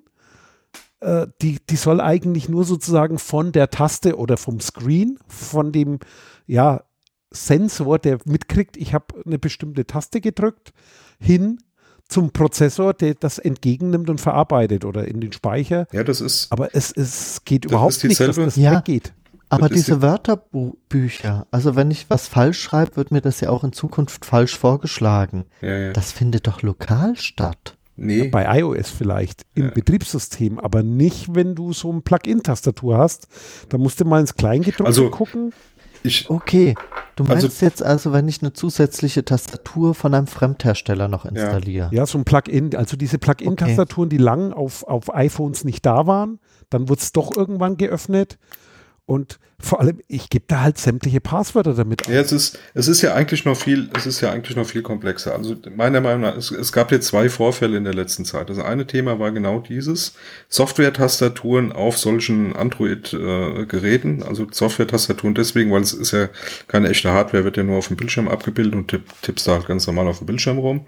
[1.01, 5.99] Äh, die, die soll eigentlich nur sozusagen von der Taste oder vom Screen, von dem
[6.47, 6.83] ja,
[7.31, 10.73] Sensor, der mitkriegt, ich habe eine bestimmte Taste gedrückt,
[11.19, 11.59] hin
[12.07, 15.87] zum Prozessor, der das entgegennimmt und verarbeitet oder in den Speicher.
[15.91, 18.77] ja, das ist, Aber es, es geht Das überhaupt ist nicht, dass das Ja.
[18.77, 19.13] weggeht.
[19.49, 23.63] Aber Das diese Wörterbücher, also wenn ich was falsch schreibe, wird mir das ja auch
[23.63, 25.45] in Zukunft falsch vorgeschlagen.
[25.61, 25.93] ja, ja.
[25.93, 27.77] Das findet doch lokal statt.
[28.03, 29.71] Nee, Bei iOS vielleicht, im Ja.
[29.71, 33.27] Betriebssystem, aber nicht, wenn du so ein Plugin-Tastatur hast.
[33.69, 35.53] Da musst du mal ins Kleingedruckte Also- gucken.
[36.03, 36.73] ich, Okay,
[37.15, 41.89] du Also- meinst jetzt also, wenn ich eine zusätzliche Tastatur von einem Fremdhersteller noch installiere?
[41.93, 46.39] Ja, so ein Plugin, also diese Plugin-Tastaturen, die lang auf, auf iPhones nicht da waren,
[46.71, 48.39] dann wurde es doch irgendwann geöffnet.
[49.11, 53.01] Und vor allem, ich gebe da halt sämtliche Passwörter damit Ja, es ist, es ist
[53.01, 55.35] ja eigentlich noch viel, es ist ja eigentlich noch viel komplexer.
[55.35, 58.49] Also meiner Meinung nach, es, es gab jetzt zwei Vorfälle in der letzten Zeit.
[58.49, 60.15] Das eine Thema war genau dieses,
[60.47, 66.29] Software-Tastaturen auf solchen Android-Geräten, also Software-Tastaturen deswegen, weil es ist ja
[66.69, 69.67] keine echte Hardware, wird ja nur auf dem Bildschirm abgebildet und tipp, tippst da halt
[69.67, 70.85] ganz normal auf dem Bildschirm rum.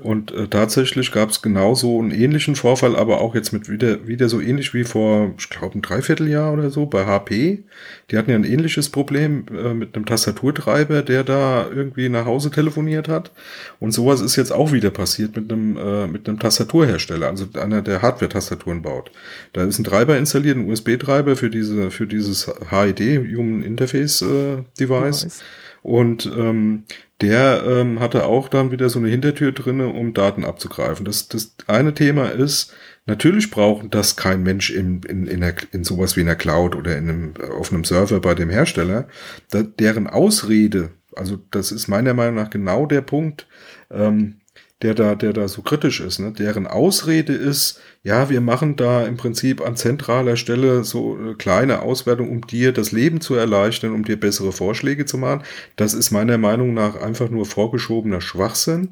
[0.00, 4.28] Und äh, tatsächlich gab es genauso einen ähnlichen Vorfall, aber auch jetzt mit wieder, wieder
[4.28, 7.62] so ähnlich wie vor, ich glaube, ein Dreivierteljahr oder so bei HP.
[8.10, 12.50] Die hatten ja ein ähnliches Problem äh, mit einem Tastaturtreiber, der da irgendwie nach Hause
[12.50, 13.30] telefoniert hat.
[13.78, 17.80] Und sowas ist jetzt auch wieder passiert mit einem, äh, mit einem Tastaturhersteller, also einer,
[17.80, 19.12] der Hardware-Tastaturen baut.
[19.52, 24.56] Da ist ein Treiber installiert, ein USB-Treiber für diese, für dieses HID, Human Interface äh,
[24.78, 25.20] Device.
[25.20, 25.44] Device.
[25.82, 26.84] Und ähm,
[27.20, 31.04] der ähm, hatte auch dann wieder so eine Hintertür drinne, um Daten abzugreifen.
[31.04, 32.74] Das, das eine Thema ist,
[33.06, 36.74] natürlich braucht das kein Mensch in, in, in, der, in sowas wie in der Cloud
[36.74, 39.06] oder in einem, auf einem Server bei dem Hersteller.
[39.50, 43.46] Da, deren Ausrede, also das ist meiner Meinung nach genau der Punkt,
[43.90, 44.40] ähm,
[44.82, 46.32] der da, der da so kritisch ist, ne?
[46.32, 51.80] deren Ausrede ist, ja, wir machen da im Prinzip an zentraler Stelle so eine kleine
[51.80, 55.42] Auswertung, um dir das Leben zu erleichtern, um dir bessere Vorschläge zu machen.
[55.76, 58.90] Das ist meiner Meinung nach einfach nur vorgeschobener Schwachsinn.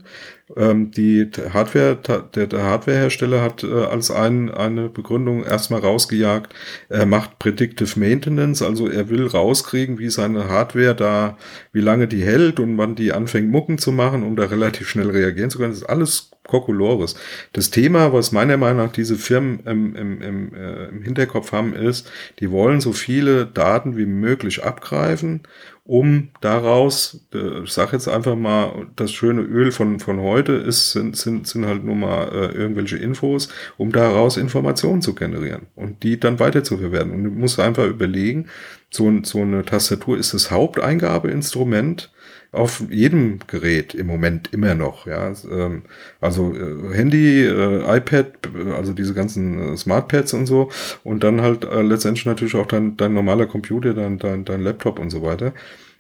[0.57, 6.55] Ähm, die Hardware, der, der Hardwarehersteller hat äh, als ein, eine Begründung erstmal rausgejagt,
[6.89, 11.37] er macht Predictive Maintenance, also er will rauskriegen, wie seine Hardware da,
[11.73, 15.11] wie lange die hält und wann die anfängt Mucken zu machen, um da relativ schnell
[15.11, 15.73] reagieren zu können.
[15.73, 17.15] Das ist alles Kokolores.
[17.53, 21.75] Das Thema, was meiner Meinung nach diese Firmen im, im, im, äh, im Hinterkopf haben,
[21.75, 25.43] ist, die wollen so viele Daten wie möglich abgreifen,
[25.85, 30.93] um daraus, äh, ich sage jetzt einfach mal, das schöne Öl von, von heute ist,
[30.93, 36.03] sind, sind, sind halt nur mal äh, irgendwelche Infos, um daraus Informationen zu generieren und
[36.03, 37.13] die dann weiter zu verwerten.
[37.13, 38.47] Und du musst einfach überlegen,
[38.91, 42.13] so, so eine Tastatur ist das Haupteingabeinstrument
[42.53, 45.33] auf jedem Gerät im Moment immer noch, ja.
[45.51, 45.83] Ähm,
[46.21, 50.71] Also äh, Handy, äh, iPad, äh, also diese ganzen Smartpads und so
[51.05, 55.11] und dann halt letztendlich natürlich auch dein, dein normaler Computer, dein, dein, dein Laptop und
[55.11, 55.53] so weiter.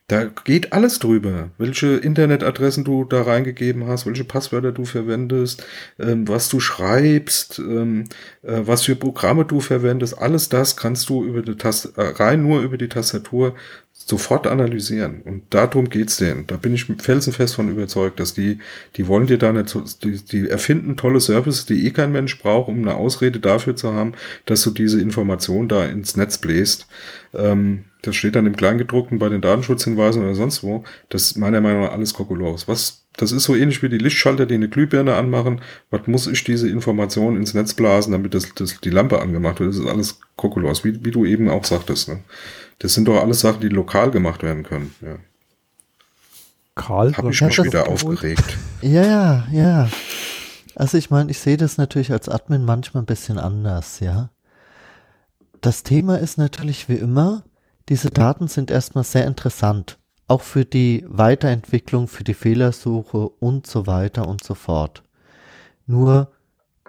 [0.09, 5.65] Da geht alles drüber, welche Internetadressen du da reingegeben hast, welche Passwörter du verwendest,
[5.99, 8.05] ähm, was du schreibst, ähm,
[8.43, 12.61] äh, was für Programme du verwendest, alles das kannst du über die Tast rein nur
[12.63, 13.55] über die Tastatur
[13.93, 15.23] sofort analysieren.
[15.23, 16.47] Und darum geht's denen.
[16.47, 18.59] Da bin ich felsenfest von überzeugt, dass die,
[18.97, 22.39] die wollen dir da nicht, so- die, die erfinden tolle Services, die eh kein Mensch
[22.41, 24.13] braucht, um eine Ausrede dafür zu haben,
[24.47, 26.87] dass du diese Information da ins Netz bläst.
[27.33, 30.83] Ähm, das steht dann im Kleingedruckten bei den Datenschutzhinweisen oder sonst wo.
[31.09, 32.67] Das ist meiner Meinung nach alles Kokolores.
[32.67, 35.61] Was, das ist so ähnlich wie die Lichtschalter, die eine Glühbirne anmachen.
[35.91, 39.71] Was muss ich diese Information ins Netz blasen, damit das, das die Lampe angemacht wird?
[39.71, 42.09] Das ist alles Kokolores, wie, wie du eben auch sagtest.
[42.09, 42.19] Ne?
[42.79, 44.95] Das sind doch alles Sachen, die lokal gemacht werden können.
[45.01, 45.17] Ja.
[46.75, 48.57] Karl, Habe ich mich wieder aufgeregt.
[48.81, 49.89] Ja, ja, ja.
[50.75, 54.31] Also ich meine, ich sehe das natürlich als Admin manchmal ein bisschen anders, ja.
[55.61, 57.45] Das Thema ist natürlich wie immer,
[57.89, 63.87] diese Daten sind erstmal sehr interessant, auch für die Weiterentwicklung, für die Fehlersuche und so
[63.87, 65.03] weiter und so fort.
[65.87, 66.33] Nur,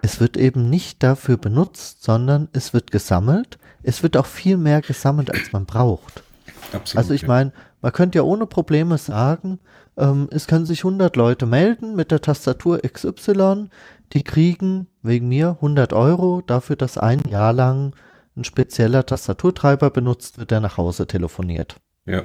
[0.02, 3.58] es wird eben nicht dafür benutzt, sondern es wird gesammelt.
[3.84, 6.24] Es wird auch viel mehr gesammelt, als man braucht.
[6.72, 6.98] Absolut.
[6.98, 9.60] Also ich meine, Man könnte ja ohne Probleme sagen,
[9.98, 13.68] ähm, es können sich 100 Leute melden mit der Tastatur XY,
[14.14, 17.94] die kriegen wegen mir 100 Euro dafür, dass ein Jahr lang
[18.38, 21.76] ein spezieller Tastaturtreiber benutzt wird, der nach Hause telefoniert.
[22.06, 22.24] Ja,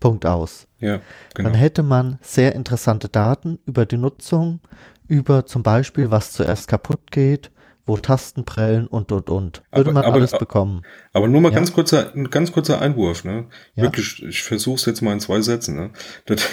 [0.00, 0.66] Punkt aus.
[0.78, 1.00] ja,
[1.34, 1.48] genau.
[1.48, 4.60] Dann hätte man sehr interessante Daten über die Nutzung,
[5.08, 7.50] über zum Beispiel, was zuerst kaputt geht,
[7.90, 9.62] wo Tasten prellen und und und.
[9.72, 10.82] Würde Aber- man aber- alles bekommen.
[11.12, 11.56] Aber nur mal Ja.
[11.56, 13.46] ganz kurzer, ein ganz kurzer Einwurf, ne?
[13.74, 13.82] Ja.
[13.82, 15.74] Wirklich, ich versuche es jetzt mal in zwei Sätzen.
[15.76, 15.90] Ne?
[16.26, 16.46] Das,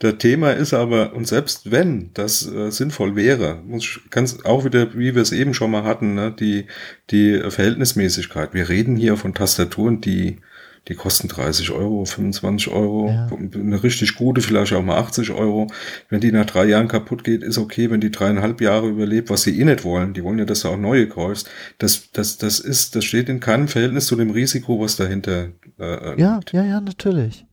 [0.00, 4.64] das Thema ist aber, und selbst wenn das äh, sinnvoll wäre, muss ich ganz auch
[4.64, 6.32] wieder, wie wir es eben schon mal hatten, ne?
[6.32, 6.66] die,
[7.10, 8.52] die Verhältnismäßigkeit.
[8.54, 10.40] Wir reden hier von Tastaturen, die
[10.88, 13.28] die kosten 30 Euro, 25 Euro, Ja.
[13.54, 15.68] eine richtig gute, vielleicht auch mal 80 Euro.
[16.10, 17.90] Wenn die nach drei Jahren kaputt geht, ist okay.
[17.90, 20.68] Wenn die dreieinhalb Jahre überlebt, was sie eh nicht wollen, die wollen ja, dass du
[20.68, 21.48] auch neue kaufst.
[21.78, 26.20] Das, das, das ist, das steht in keinem Verhältnis zu dem Risiko, was dahinter äh,
[26.20, 26.52] Ja, liegt.
[26.52, 27.46] ja, ja, natürlich.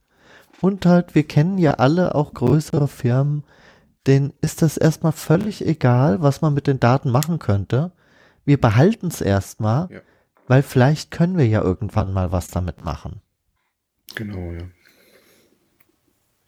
[0.59, 3.43] Und halt, wir kennen ja alle auch größere Firmen,
[4.07, 7.91] denen ist das erstmal völlig egal, was man mit den Daten machen könnte.
[8.45, 9.99] Wir behalten es erstmal, Ja.
[10.51, 13.21] Weil vielleicht können wir ja irgendwann mal was damit machen.
[14.15, 14.67] Genau, ja.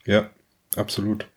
[0.06, 0.30] Ja,
[0.76, 1.30] absolut.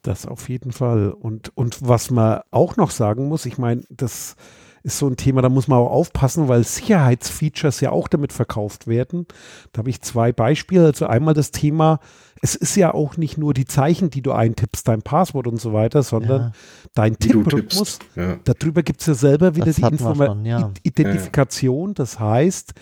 [0.00, 1.10] Das auf jeden Fall.
[1.10, 4.34] Und, und was man auch noch sagen muss, ich meine, das
[4.82, 8.86] ist so ein Thema, da muss man auch aufpassen, weil Sicherheitsfeatures ja auch damit verkauft
[8.86, 9.26] werden.
[9.72, 10.86] Da habe ich zwei Beispiele.
[10.86, 12.00] Also einmal das Thema,
[12.42, 15.72] es ist ja auch nicht nur die Zeichen, die du eintippst, dein Passwort und so
[15.72, 16.52] weiter, sondern Ja.
[16.94, 17.98] dein Tipprhythmus.
[17.98, 18.04] tippst.
[18.16, 18.38] Ja.
[18.44, 20.70] Darüber gibt es ja selber wieder Das die schon, ja.
[20.82, 21.94] Identifikation.
[21.94, 22.72] Das heißt,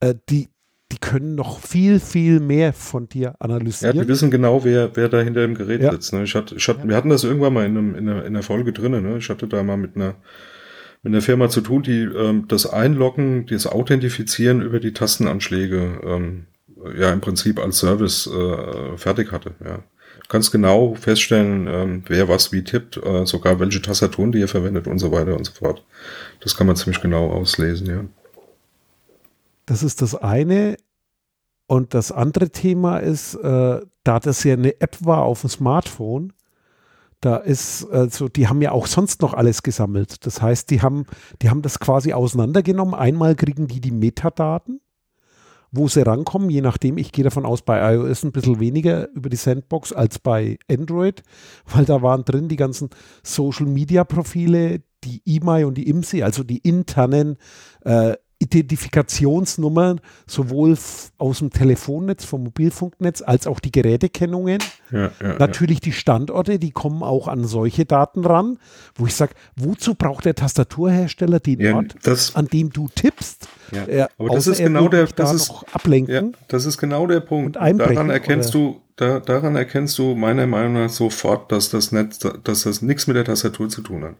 [0.00, 0.48] äh, die,
[0.92, 3.98] die können noch viel, viel mehr von dir Ja, analysieren.
[3.98, 5.92] die wissen genau, wer, wer da hinter dem Gerät Ja.
[5.92, 6.12] sitzt.
[6.12, 6.24] Ne?
[6.24, 8.42] Ich hatte, ich hatte, Wir hatten das irgendwann mal in, einem, in, einer, in einer
[8.42, 9.02] Folge drinnen.
[9.02, 9.18] Ne?
[9.18, 10.14] Ich hatte da mal mit einer,
[11.02, 16.46] mit einer Firma zu tun, die ähm, das Einloggen, das Authentifizieren über die Tastenanschläge ähm,
[16.96, 19.54] ja im Prinzip als Service äh, fertig hatte.
[19.64, 19.76] Ja.
[19.76, 24.48] Du kannst genau feststellen, ähm, wer was wie tippt, äh, sogar welche Tastaturen die ihr
[24.48, 25.84] verwendet und so weiter und so fort.
[26.40, 28.04] Das kann man ziemlich genau auslesen, ja.
[29.66, 30.76] Das ist das eine.
[31.66, 36.32] Und das andere Thema ist, äh, da das ja eine App war auf dem Smartphone,
[37.24, 40.26] da ist, also die haben ja auch sonst noch alles gesammelt.
[40.26, 41.06] Das heißt, die haben,
[41.40, 42.94] die haben das quasi auseinandergenommen.
[42.94, 44.80] Einmal kriegen die die Metadaten,
[45.76, 46.98] wo sie rankommen, je nachdem.
[46.98, 51.22] Ich gehe davon aus, bei iOS ein bisschen weniger über die Sandbox als bei Android,
[51.66, 52.90] weil da waren drin die ganzen
[53.22, 57.36] Social Media Profile, die IMAI und die IMSI, also die internen
[57.84, 60.76] äh, Identifikationsnummern, sowohl
[61.18, 64.58] aus dem Telefonnetz, vom Mobilfunknetz, als auch die Gerätekennungen.
[64.90, 68.58] ja, ja Natürlich die Standorte, die kommen auch an solche Daten ran,
[68.96, 73.48] wo ich sage, wozu braucht der Tastaturhersteller den Ja, Ort, das- an dem du tippst?
[73.72, 73.84] Ja.
[73.86, 76.14] Äh, Aber das ist genau der- das ist- ablenken.
[76.14, 77.56] Ja, das ist genau der Punkt.
[77.56, 78.64] Daran erkennst oder?
[78.64, 83.06] du, da, daran erkennst du meiner Meinung nach sofort, dass das Netz, dass das nichts
[83.06, 84.14] mit der Tastatur zu tun hat.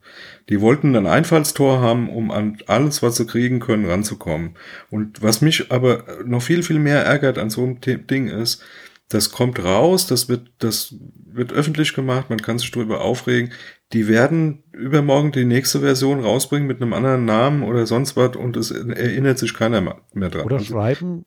[0.49, 4.57] Die wollten ein Einfallstor haben, um an alles, was sie kriegen können, ranzukommen.
[4.91, 8.63] Und was mich aber noch viel, viel mehr ärgert an so einem Ding ist,
[9.11, 10.95] das kommt raus, das wird, das
[11.31, 13.53] wird öffentlich gemacht, man kann sich darüber aufregen.
[13.95, 18.57] Die werden übermorgen die nächste Version rausbringen mit einem anderen Namen oder sonst was und
[18.57, 20.45] es erinnert sich keiner mehr dran.
[20.45, 21.25] Oder Also, schreiben,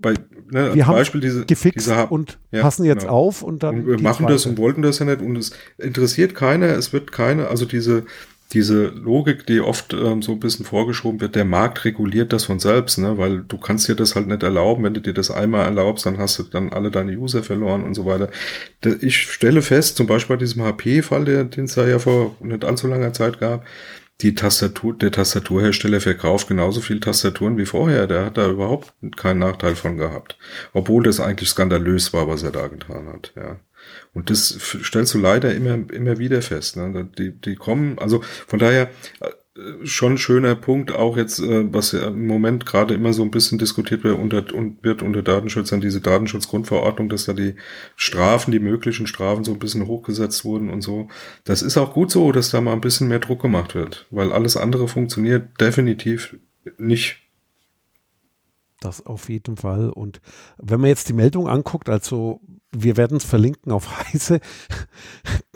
[0.00, 0.14] bei,
[0.50, 3.12] ne, wir haben Beispiel diese, gefixt diese und Ja, passen jetzt genau.
[3.14, 4.50] auf und dann und machen das weiter.
[4.50, 8.04] und wollten das ja nicht und es interessiert keiner, es wird keine, also diese,
[8.54, 12.60] diese Logik, die oft ähm, so ein bisschen vorgeschoben wird, der Markt reguliert das von
[12.60, 15.64] selbst, ne, weil du kannst dir das halt nicht erlauben, wenn du dir das einmal
[15.64, 18.30] erlaubst, dann hast du dann alle deine User verloren und so weiter.
[19.00, 22.86] Ich stelle fest, zum Beispiel bei diesem HP-Fall, den es da ja vor nicht allzu
[22.86, 23.64] langer Zeit gab,
[24.20, 28.06] die Tastatur, der Tastaturhersteller verkauft genauso viel Tastaturen wie vorher.
[28.06, 30.38] Der hat da überhaupt keinen Nachteil von gehabt.
[30.72, 33.58] Obwohl das eigentlich skandalös war, was er da getan hat, ja.
[34.14, 36.76] Und das stellst du leider immer, immer wieder fest.
[36.76, 37.08] Ne?
[37.18, 39.28] Die, die kommen, also von daher äh,
[39.84, 43.58] schon schöner Punkt, auch jetzt, äh, was ja im Moment gerade immer so ein bisschen
[43.58, 47.54] diskutiert wird unter, und wird unter Datenschützern, diese Datenschutzgrundverordnung, dass da die
[47.96, 51.08] Strafen, die möglichen Strafen so ein bisschen hochgesetzt wurden und so.
[51.44, 54.32] Das ist auch gut so, dass da mal ein bisschen mehr Druck gemacht wird, weil
[54.32, 56.36] alles andere funktioniert definitiv
[56.78, 57.18] nicht.
[58.80, 59.90] Das auf jeden Fall.
[59.90, 60.20] Und
[60.58, 62.40] wenn man jetzt die Meldung anguckt, also
[62.76, 64.40] wir werden es verlinken auf Heise,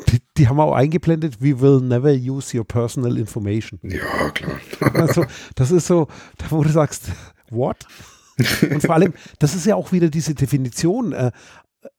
[0.09, 3.79] die, die haben auch eingeblendet, we will never use your personal information.
[3.83, 4.61] Ja, klar.
[4.95, 6.09] Also das ist so,
[6.39, 7.11] da wo du sagst,
[7.51, 7.87] what?
[8.71, 11.13] Und vor allem, das ist ja auch wieder diese Definition.
[11.13, 11.33] Äh,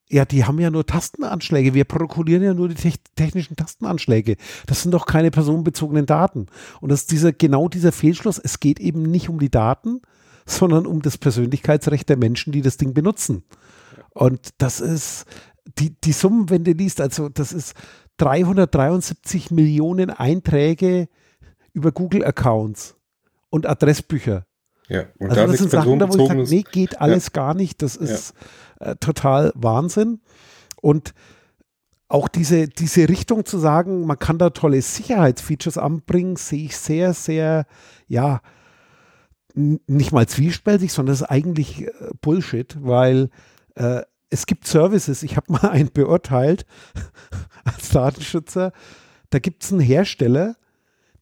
[0.09, 1.73] ja, die haben ja nur Tastenanschläge.
[1.73, 4.37] Wir protokollieren ja nur die tech- technischen Tastenanschläge.
[4.65, 6.47] Das sind doch keine personenbezogenen Daten.
[6.81, 8.39] Und das ist dieser, genau dieser Fehlschluss.
[8.39, 10.01] Es geht eben nicht um die Daten,
[10.45, 13.43] sondern um das Persönlichkeitsrecht der Menschen, die das Ding benutzen.
[14.13, 15.25] Und das ist,
[15.77, 17.75] die, die Summen, wenn du liest, also das ist
[18.17, 21.07] 373 Millionen Einträge
[21.73, 22.95] über Google-Accounts
[23.49, 24.45] und Adressbücher.
[24.89, 27.31] Ja, und also das sind Sachen, da wo ich sage, nee, geht alles ja.
[27.33, 27.81] gar nicht.
[27.81, 28.33] Das ist
[28.79, 28.87] ja.
[28.87, 30.19] äh, total Wahnsinn.
[30.81, 31.13] Und
[32.07, 37.13] auch diese, diese Richtung zu sagen, man kann da tolle Sicherheitsfeatures anbringen, sehe ich sehr,
[37.13, 37.65] sehr,
[38.07, 38.41] ja,
[39.53, 41.91] nicht mal zwiespältig, sondern das ist eigentlich äh,
[42.21, 43.29] Bullshit, weil
[43.79, 46.65] äh, es gibt Services, ich habe mal einen beurteilt
[47.63, 48.71] als Datenschützer,
[49.29, 50.55] da gibt es einen Hersteller,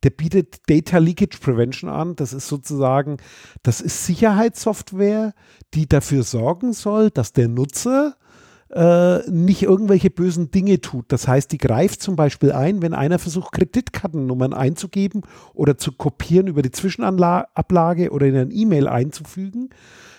[0.03, 2.15] der bietet Data Leakage Prevention an.
[2.15, 3.17] Das ist sozusagen,
[3.63, 5.33] das ist Sicherheitssoftware,
[5.73, 8.15] die dafür sorgen soll, dass der Nutzer
[8.69, 11.05] äh, nicht irgendwelche bösen Dinge tut.
[11.09, 15.21] Das heißt, die greift zum Beispiel ein, wenn einer versucht, Kreditkartennummern einzugeben
[15.53, 19.69] oder zu kopieren über die Zwischenablage oder in ein E-Mail einzufügen,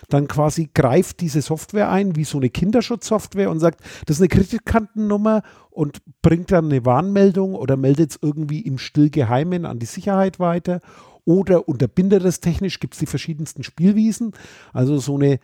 [0.09, 4.29] dann quasi greift diese Software ein, wie so eine Kinderschutzsoftware und sagt, das ist eine
[4.29, 10.39] Kreditkartennummer und bringt dann eine Warnmeldung oder meldet es irgendwie im Stillgeheimen an die Sicherheit
[10.39, 10.79] weiter
[11.25, 14.33] oder unterbindet es technisch, gibt es die verschiedensten Spielwiesen.
[14.73, 15.39] Also so eine,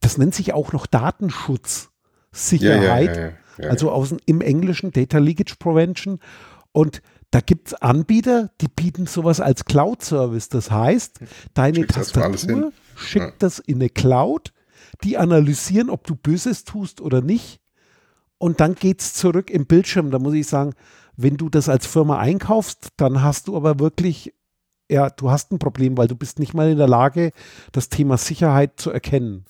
[0.00, 1.90] das nennt sich auch noch Datenschutz.
[2.38, 3.16] Sicherheit,
[3.58, 6.20] ja, ja, also aus, im Englischen Data Leakage Prevention.
[6.72, 10.48] Und da gibt es Anbieter, die bieten sowas als Cloud-Service.
[10.48, 11.20] Das heißt,
[11.54, 14.52] deine Schickst Tastatur schickt das in eine Cloud,
[15.04, 17.60] die analysieren, ob du Böses tust oder nicht.
[18.38, 20.10] Und dann geht es zurück im Bildschirm.
[20.10, 20.74] Da muss ich sagen,
[21.16, 24.32] wenn du das als Firma einkaufst, dann hast du aber wirklich,
[24.88, 27.32] ja, du hast ein Problem, weil du bist nicht mal in der Lage,
[27.72, 29.44] das Thema Sicherheit zu erkennen.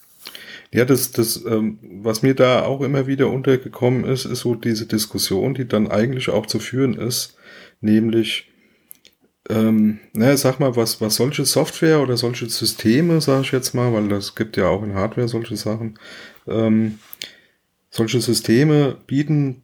[0.72, 4.86] Ja, das, das, ähm, was mir da auch immer wieder untergekommen ist, ist so diese
[4.86, 7.36] Diskussion, die dann eigentlich auch zu führen ist,
[7.80, 8.50] nämlich,
[9.48, 13.92] ähm, naja, sag mal, was, was solche Software oder solche Systeme, sage ich jetzt mal,
[13.94, 15.98] weil das gibt ja auch in Hardware solche Sachen,
[16.46, 16.98] ähm,
[17.90, 19.62] solche Systeme bieten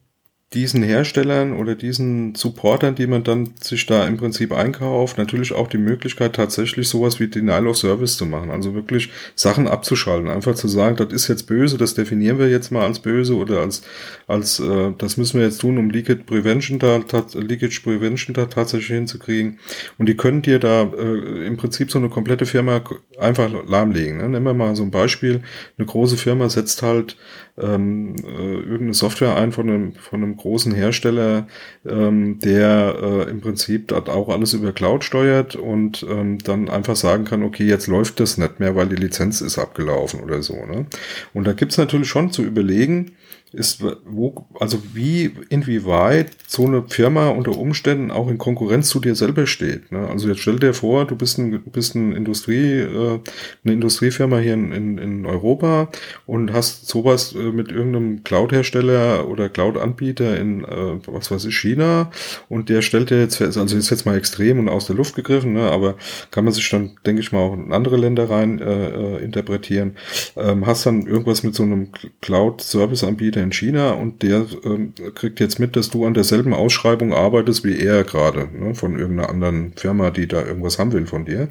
[0.55, 5.69] diesen Herstellern oder diesen Supportern, die man dann sich da im Prinzip einkauft, natürlich auch
[5.69, 8.51] die Möglichkeit, tatsächlich sowas wie Denial of Service zu machen.
[8.51, 10.29] Also wirklich Sachen abzuschalten.
[10.29, 13.61] Einfach zu sagen, das ist jetzt böse, das definieren wir jetzt mal als böse oder
[13.61, 13.83] als,
[14.27, 17.01] als äh, das müssen wir jetzt tun, um Leakage Prevention da,
[17.35, 19.59] Leakage Prevention da tatsächlich hinzukriegen.
[19.99, 22.83] Und die können dir da äh, im Prinzip so eine komplette Firma
[23.19, 24.19] einfach lahmlegen.
[24.19, 24.29] Ne?
[24.29, 25.43] Nehmen wir mal so ein Beispiel.
[25.79, 27.17] Eine große Firma setzt halt
[27.57, 31.47] ähm, äh, irgendeine Software ein von einem, von einem großen Hersteller,
[31.89, 36.97] ähm, der äh, im Prinzip dort auch alles über Cloud steuert und ähm, dann einfach
[36.97, 40.55] sagen kann, okay, jetzt läuft das nicht mehr, weil die Lizenz ist abgelaufen oder so.
[40.67, 40.85] Ne?
[41.33, 43.13] Und da gibt's natürlich schon zu überlegen,
[43.55, 49.15] ist, wo, also wie, inwieweit so eine Firma unter Umständen auch in Konkurrenz zu dir
[49.15, 49.93] selber steht.
[49.93, 50.09] Ne?
[50.09, 53.21] Also jetzt stell dir vor, du bist ein, bist ein Industrie, äh,
[53.65, 55.89] eine Industriefirma hier in, in, in Europa
[56.27, 62.11] und hast sowas äh, mit irgendeinem Cloud-Hersteller oder Cloud-Anbieter in, äh, was weiß ich, China
[62.49, 65.53] und der stellt dir jetzt, also ist jetzt mal extrem und aus der Luft gegriffen,
[65.55, 65.71] ne?
[65.71, 65.97] aber
[66.31, 69.97] kann man sich dann, denke ich mal, auch in andere Länder rein äh, äh interpretieren.
[70.37, 71.91] Ähm, hast dann irgendwas mit so einem
[72.21, 77.65] Cloud-Service-Anbieter in China und der ähm, kriegt jetzt mit, dass du an derselben Ausschreibung arbeitest
[77.65, 81.49] wie er gerade, ne, von irgendeiner anderen Firma, die da irgendwas haben will von dir.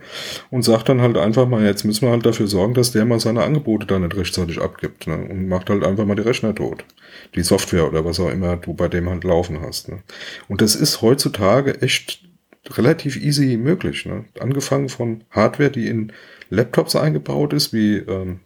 [0.50, 3.20] Und sagt dann halt einfach mal, jetzt müssen wir halt dafür sorgen, dass der mal
[3.20, 5.08] seine Angebote da nicht rechtzeitig abgibt.
[5.08, 6.84] Ne, und macht halt einfach mal die Rechner tot.
[7.36, 9.90] Die Software oder was auch immer du bei dem halt laufen hast.
[9.90, 10.00] Ne.
[10.50, 12.24] Und das ist heutzutage echt
[12.72, 14.06] relativ easy möglich.
[14.06, 14.26] Ne?
[14.40, 16.14] Angefangen von Hardware, die in
[16.50, 18.40] Laptops eingebaut ist, wie ähm,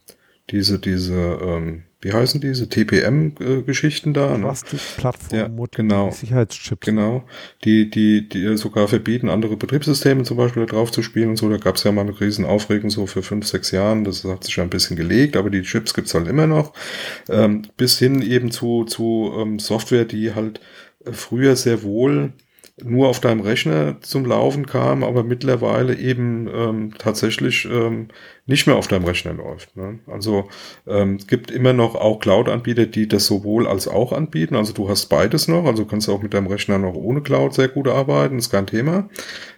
[0.49, 4.37] diese, diese ähm, wie heißen diese TPM-Geschichten da?
[4.37, 4.53] Ne?
[4.97, 6.85] Plattform, ja, genau, Sicherheitschips.
[6.85, 7.23] Genau,
[7.63, 11.49] die, die, die sogar verbieten, andere Betriebssysteme zum Beispiel da drauf zu spielen und so.
[11.49, 14.03] Da gab es ja mal eine riesen Aufregung so für fünf, sechs Jahren.
[14.03, 16.73] Das hat sich ja ein bisschen gelegt, aber die Chips gibt's halt immer noch.
[17.29, 20.61] Ähm, bis hin eben zu, zu ähm, Software, die halt
[21.03, 22.33] äh, früher sehr wohl
[22.83, 28.09] nur auf deinem Rechner zum Laufen kam, aber mittlerweile eben ähm, tatsächlich ähm,
[28.47, 29.75] nicht mehr auf deinem Rechner läuft.
[29.75, 29.99] Ne?
[30.07, 30.47] Also
[30.87, 34.55] ähm, gibt immer noch auch Cloud-Anbieter, die das sowohl als auch anbieten.
[34.55, 37.53] Also du hast beides noch, also kannst du auch mit deinem Rechner noch ohne Cloud
[37.53, 39.09] sehr gut arbeiten, ist kein Thema.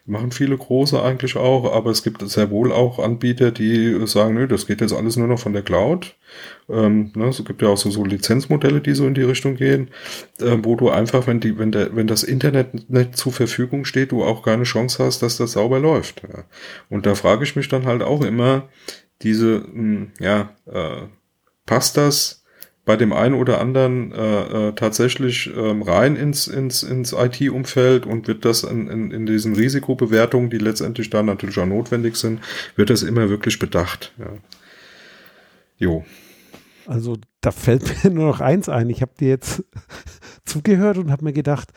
[0.08, 4.48] Machen viele große eigentlich auch, aber es gibt sehr wohl auch Anbieter, die sagen, nö,
[4.48, 6.16] das geht jetzt alles nur noch von der Cloud.
[6.68, 9.90] Ähm, ne, es gibt ja auch so, so Lizenzmodelle, die so in die Richtung gehen,
[10.40, 14.12] äh, wo du einfach, wenn die, wenn der, wenn das Internet nicht zur Verfügung steht,
[14.12, 16.24] du auch keine Chance hast, dass das sauber läuft.
[16.24, 16.44] Ja.
[16.90, 18.68] Und da frage ich mich dann halt auch immer,
[19.22, 21.08] diese, mh, hm, ja, äh,
[21.66, 22.40] passt das
[22.86, 28.28] bei dem einen oder anderen äh, äh, tatsächlich ähm, rein ins, ins, ins IT-Umfeld und
[28.28, 32.40] wird das in, in, in diesen Risikobewertungen, die letztendlich da natürlich auch notwendig sind,
[32.76, 34.12] wird das immer wirklich bedacht.
[34.18, 34.34] Ja.
[35.78, 36.04] Jo.
[36.88, 38.90] Also da fällt mir nur noch eins ein.
[38.90, 39.64] Ich habe dir jetzt
[40.46, 41.70] zugehört und habe mir gedacht,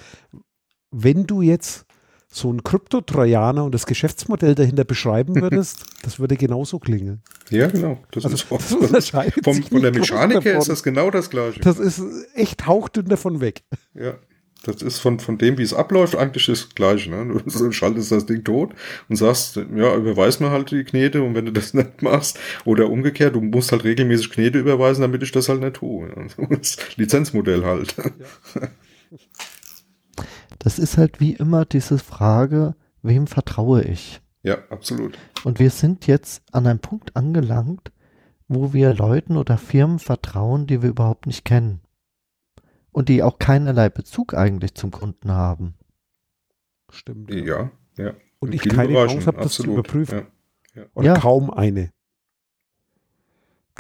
[0.90, 1.84] wenn du jetzt
[2.32, 7.22] so einen Krypto-Trojaner und das Geschäftsmodell dahinter beschreiben würdest, das würde genauso klingen.
[7.50, 8.02] Ja, genau.
[8.10, 11.30] Das also, ist auch, das unterscheidet vom, von der Mechanik her ist das genau das
[11.30, 11.60] Gleiche.
[11.60, 12.02] Das ist
[12.34, 13.62] echt hauchdünn davon weg.
[13.94, 14.14] Ja.
[14.64, 17.10] Das ist von, von dem, wie es abläuft, eigentlich das Gleiche.
[17.10, 17.42] Ne?
[17.44, 18.70] Du schaltest das Ding tot
[19.08, 22.88] und sagst, ja, überweis mir halt die Knete und wenn du das nicht machst, oder
[22.88, 26.08] umgekehrt, du musst halt regelmäßig Knete überweisen, damit ich das halt nicht tue.
[26.48, 27.96] Das Lizenzmodell halt.
[27.96, 28.68] Ja.
[30.62, 34.22] Das ist halt wie immer diese Frage, wem vertraue ich?
[34.44, 35.18] Ja, absolut.
[35.42, 37.90] Und wir sind jetzt an einem Punkt angelangt,
[38.46, 41.80] wo wir Leuten oder Firmen vertrauen, die wir überhaupt nicht kennen.
[42.92, 45.74] Und die auch keinerlei Bezug eigentlich zum Kunden haben.
[46.90, 47.34] Stimmt.
[47.34, 48.14] Ja, ja.
[48.38, 50.28] Und ich keine Chance habe, das zu überprüfen.
[50.76, 50.82] Ja.
[50.82, 50.88] Ja.
[50.94, 51.18] Oder ja.
[51.18, 51.90] kaum eine.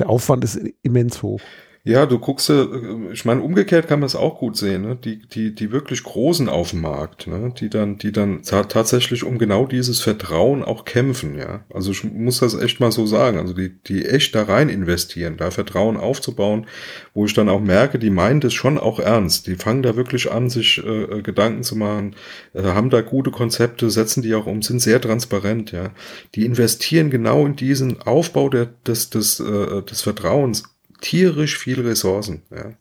[0.00, 1.40] Der Aufwand ist immens hoch.
[1.84, 2.64] Ja, du guckst, äh,
[3.12, 4.94] ich meine, umgekehrt kann man es auch gut sehen, ne?
[4.94, 7.52] die, die, die wirklich Großen auf dem Markt, ne?
[7.58, 11.64] die dann, die dann tatsächlich um genau dieses Vertrauen auch kämpfen, ja.
[11.74, 15.36] Also ich muss das echt mal so sagen, also die, die echt da rein investieren,
[15.36, 16.68] da Vertrauen aufzubauen,
[17.14, 20.30] wo ich dann auch merke, die meinen das schon auch ernst, die fangen da wirklich
[20.30, 22.14] an, sich äh, äh Gedanken zu machen,
[22.54, 25.90] äh, haben da gute Konzepte, setzen die auch um, sind sehr transparent, ja.
[26.36, 30.62] Die investieren genau in diesen Aufbau der, des, des, äh, des Vertrauens
[31.02, 32.42] tierisch viele Ressourcen.
[32.50, 32.72] Ja.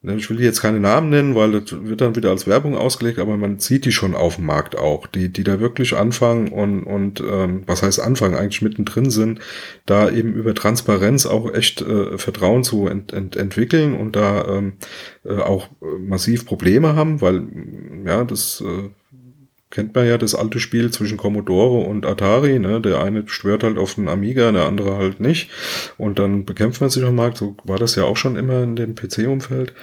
[0.00, 3.36] Ich will jetzt keine Namen nennen, weil das wird dann wieder als Werbung ausgelegt, aber
[3.36, 7.20] man sieht die schon auf dem Markt auch, die, die da wirklich anfangen und, und
[7.20, 9.40] ähm, was heißt anfangen, eigentlich mittendrin sind,
[9.86, 14.74] da eben über Transparenz auch echt äh, Vertrauen zu ent, ent, entwickeln und da ähm,
[15.24, 15.68] äh, auch
[15.98, 17.48] massiv Probleme haben, weil
[18.06, 18.90] ja, das äh,
[19.70, 22.80] kennt man ja das alte Spiel zwischen Commodore und Atari, ne?
[22.80, 25.50] Der eine schwört halt auf den Amiga, der andere halt nicht.
[25.98, 27.36] Und dann bekämpft man sich am Markt.
[27.36, 29.74] So war das ja auch schon immer in dem PC-Umfeld.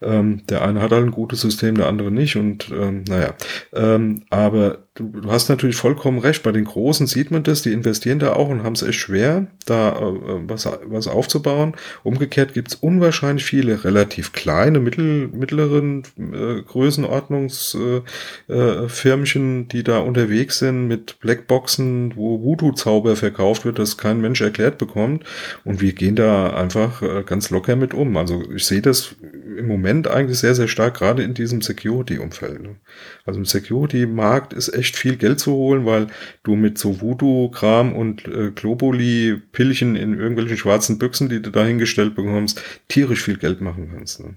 [0.00, 2.36] Ähm, der eine hat halt ein gutes System, der andere nicht.
[2.36, 3.34] Und ähm, naja.
[3.74, 6.42] Ähm, aber du, du hast natürlich vollkommen recht.
[6.42, 9.46] Bei den Großen sieht man das, die investieren da auch und haben es echt schwer,
[9.66, 11.74] da äh, was, was aufzubauen.
[12.02, 20.60] Umgekehrt gibt's unwahrscheinlich viele relativ kleine, mittel, mittleren äh, Größenordnungsfirmchen, äh, äh, die da unterwegs
[20.60, 25.24] sind mit Blackboxen, wo Voodoo-Zauber verkauft wird, das kein Mensch erklärt bekommt.
[25.64, 28.16] Und wir gehen da einfach äh, ganz locker mit um.
[28.16, 29.16] Also ich sehe das
[29.56, 32.62] im Moment eigentlich sehr, sehr stark, gerade in diesem Security-Umfeld.
[32.62, 32.76] Ne?
[33.24, 36.06] Also im Security-Markt ist echt viel Geld zu holen, weil
[36.42, 42.14] du mit so Voodoo-Kram und äh, Globuli-Pillchen in irgendwelchen schwarzen Büchsen, die du da hingestellt
[42.14, 44.20] bekommst, tierisch viel Geld machen kannst.
[44.20, 44.34] Ne?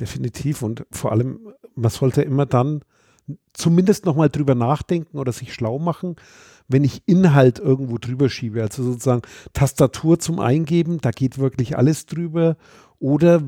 [0.00, 0.62] Definitiv.
[0.62, 1.38] Und vor allem,
[1.74, 2.82] man sollte immer dann
[3.52, 6.16] zumindest nochmal drüber nachdenken oder sich schlau machen,
[6.68, 8.62] wenn ich Inhalt irgendwo drüber schiebe.
[8.62, 9.22] Also sozusagen
[9.52, 12.56] Tastatur zum Eingeben, da geht wirklich alles drüber.
[12.98, 13.42] Oder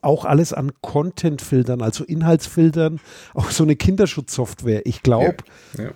[0.00, 3.00] auch alles an Content-Filtern, also Inhaltsfiltern,
[3.32, 4.86] auch so eine Kinderschutzsoftware.
[4.86, 5.36] Ich glaube,
[5.76, 5.90] ja, ja.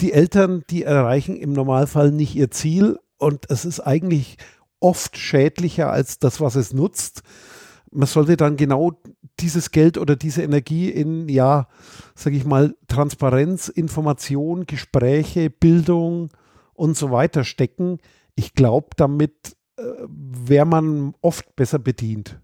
[0.00, 4.36] die Eltern, die erreichen im Normalfall nicht ihr Ziel und es ist eigentlich
[4.80, 7.22] oft schädlicher als das, was es nutzt.
[7.90, 8.92] Man sollte dann genau
[9.40, 11.68] dieses Geld oder diese Energie in, ja,
[12.14, 16.30] sage ich mal, Transparenz, Information, Gespräche, Bildung
[16.74, 17.98] und so weiter stecken.
[18.36, 19.59] Ich glaube, damit äh,
[20.08, 22.38] wäre man oft besser bedient.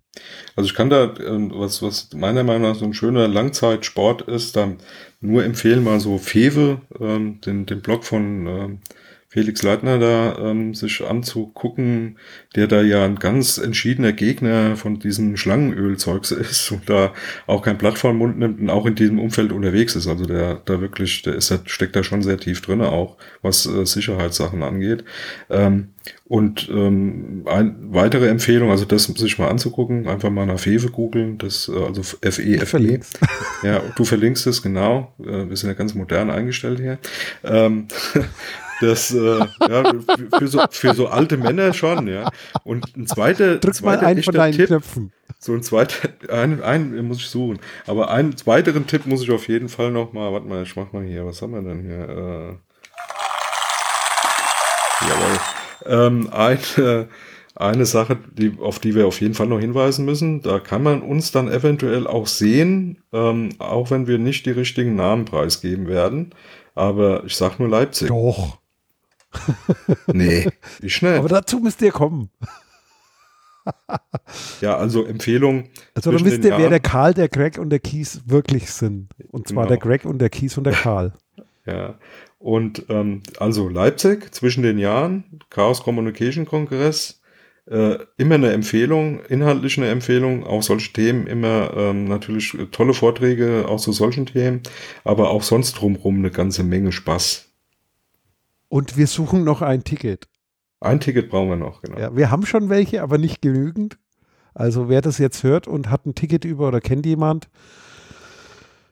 [0.54, 4.56] Also ich kann da, ähm, was, was meiner Meinung nach so ein schöner Langzeitsport ist,
[4.56, 4.72] da
[5.20, 8.78] nur empfehlen, mal so Fewe, ähm, den, den Blog von ähm,
[9.36, 12.16] Felix Leitner da ähm, sich anzugucken,
[12.54, 17.12] der da ja ein ganz entschiedener Gegner von diesem Schlangenölzeugs ist und da
[17.46, 20.06] auch kein Blatt vor den Mund nimmt und auch in diesem Umfeld unterwegs ist.
[20.06, 23.84] Also der da wirklich, der ist, steckt da schon sehr tief drin, auch was äh,
[23.84, 25.04] Sicherheitssachen angeht.
[25.50, 25.88] Ähm,
[26.24, 31.36] und ähm, eine weitere Empfehlung, also das sich mal anzugucken, einfach mal nach Fewe googeln,
[31.36, 33.00] das äh, also E F E.
[33.62, 35.12] Ja, du verlinkst es genau.
[35.20, 36.98] Äh, wir sind ja ganz modern eingestellt hier.
[37.44, 37.88] Ähm,
[38.80, 39.92] das äh, ja,
[40.38, 42.30] für, so, für so alte Männer schon, ja.
[42.64, 45.12] Und ein zweiter, Drück zweiter mal einen von deinen Tipp, Knöpfen.
[45.38, 47.58] So ein zweiter, einen, einen muss ich suchen.
[47.86, 50.92] Aber einen weiteren Tipp muss ich auf jeden Fall noch mal, warte mal, ich mach
[50.92, 52.08] mal hier, was haben wir denn hier?
[52.08, 52.56] Äh,
[55.08, 55.38] jawohl.
[55.86, 57.08] Ähm, eine,
[57.54, 61.02] eine Sache, die, auf die wir auf jeden Fall noch hinweisen müssen, da kann man
[61.02, 66.34] uns dann eventuell auch sehen, ähm, auch wenn wir nicht die richtigen Namen preisgeben werden.
[66.74, 68.08] Aber ich sag nur Leipzig.
[68.08, 68.58] Doch.
[70.12, 70.48] nee,
[70.80, 71.18] wie schnell.
[71.18, 72.30] Aber dazu müsst ihr kommen.
[74.60, 75.68] ja, also Empfehlung.
[75.94, 79.08] Also dann wisst ihr, wer der Karl, der Greg und der Kies wirklich sind.
[79.30, 79.68] Und zwar genau.
[79.68, 81.12] der Greg und der Kies und der Karl.
[81.66, 81.98] ja,
[82.38, 87.20] und ähm, also Leipzig zwischen den Jahren, Chaos Communication Kongress,
[87.68, 93.66] äh, immer eine Empfehlung, inhaltlich eine Empfehlung, auch solche Themen, immer ähm, natürlich tolle Vorträge
[93.68, 94.60] auch zu solchen Themen,
[95.02, 97.45] aber auch sonst drumherum eine ganze Menge Spaß.
[98.68, 100.28] Und wir suchen noch ein Ticket.
[100.80, 101.98] Ein Ticket brauchen wir noch, genau.
[101.98, 103.98] Ja, wir haben schon welche, aber nicht genügend.
[104.54, 107.48] Also wer das jetzt hört und hat ein Ticket über oder kennt jemand,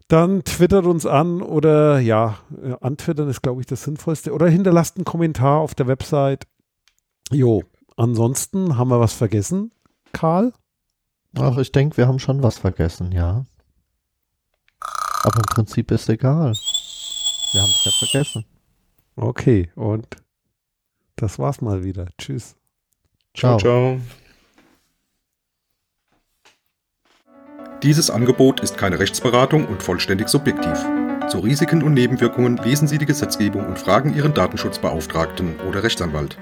[0.08, 4.32] dann twittert uns an oder ja, äh, antwittern ist, glaube ich, das Sinnvollste.
[4.32, 6.46] Oder hinterlasst einen Kommentar auf der Website.
[7.30, 7.64] Jo,
[7.96, 9.72] ansonsten haben wir was vergessen,
[10.12, 10.52] Karl?
[11.36, 13.44] Ach, ich denke, wir haben schon was vergessen, ja.
[15.22, 16.52] Aber im Prinzip ist egal.
[17.52, 18.44] Wir haben es ja vergessen.
[19.16, 20.06] Okay, und
[21.16, 22.06] das war's mal wieder.
[22.18, 22.56] Tschüss.
[23.34, 24.00] Ciao, ciao.
[27.82, 30.84] Dieses Angebot ist keine Rechtsberatung und vollständig subjektiv.
[31.28, 36.38] Zu Risiken und Nebenwirkungen lesen Sie die Gesetzgebung und fragen Ihren Datenschutzbeauftragten oder Rechtsanwalt.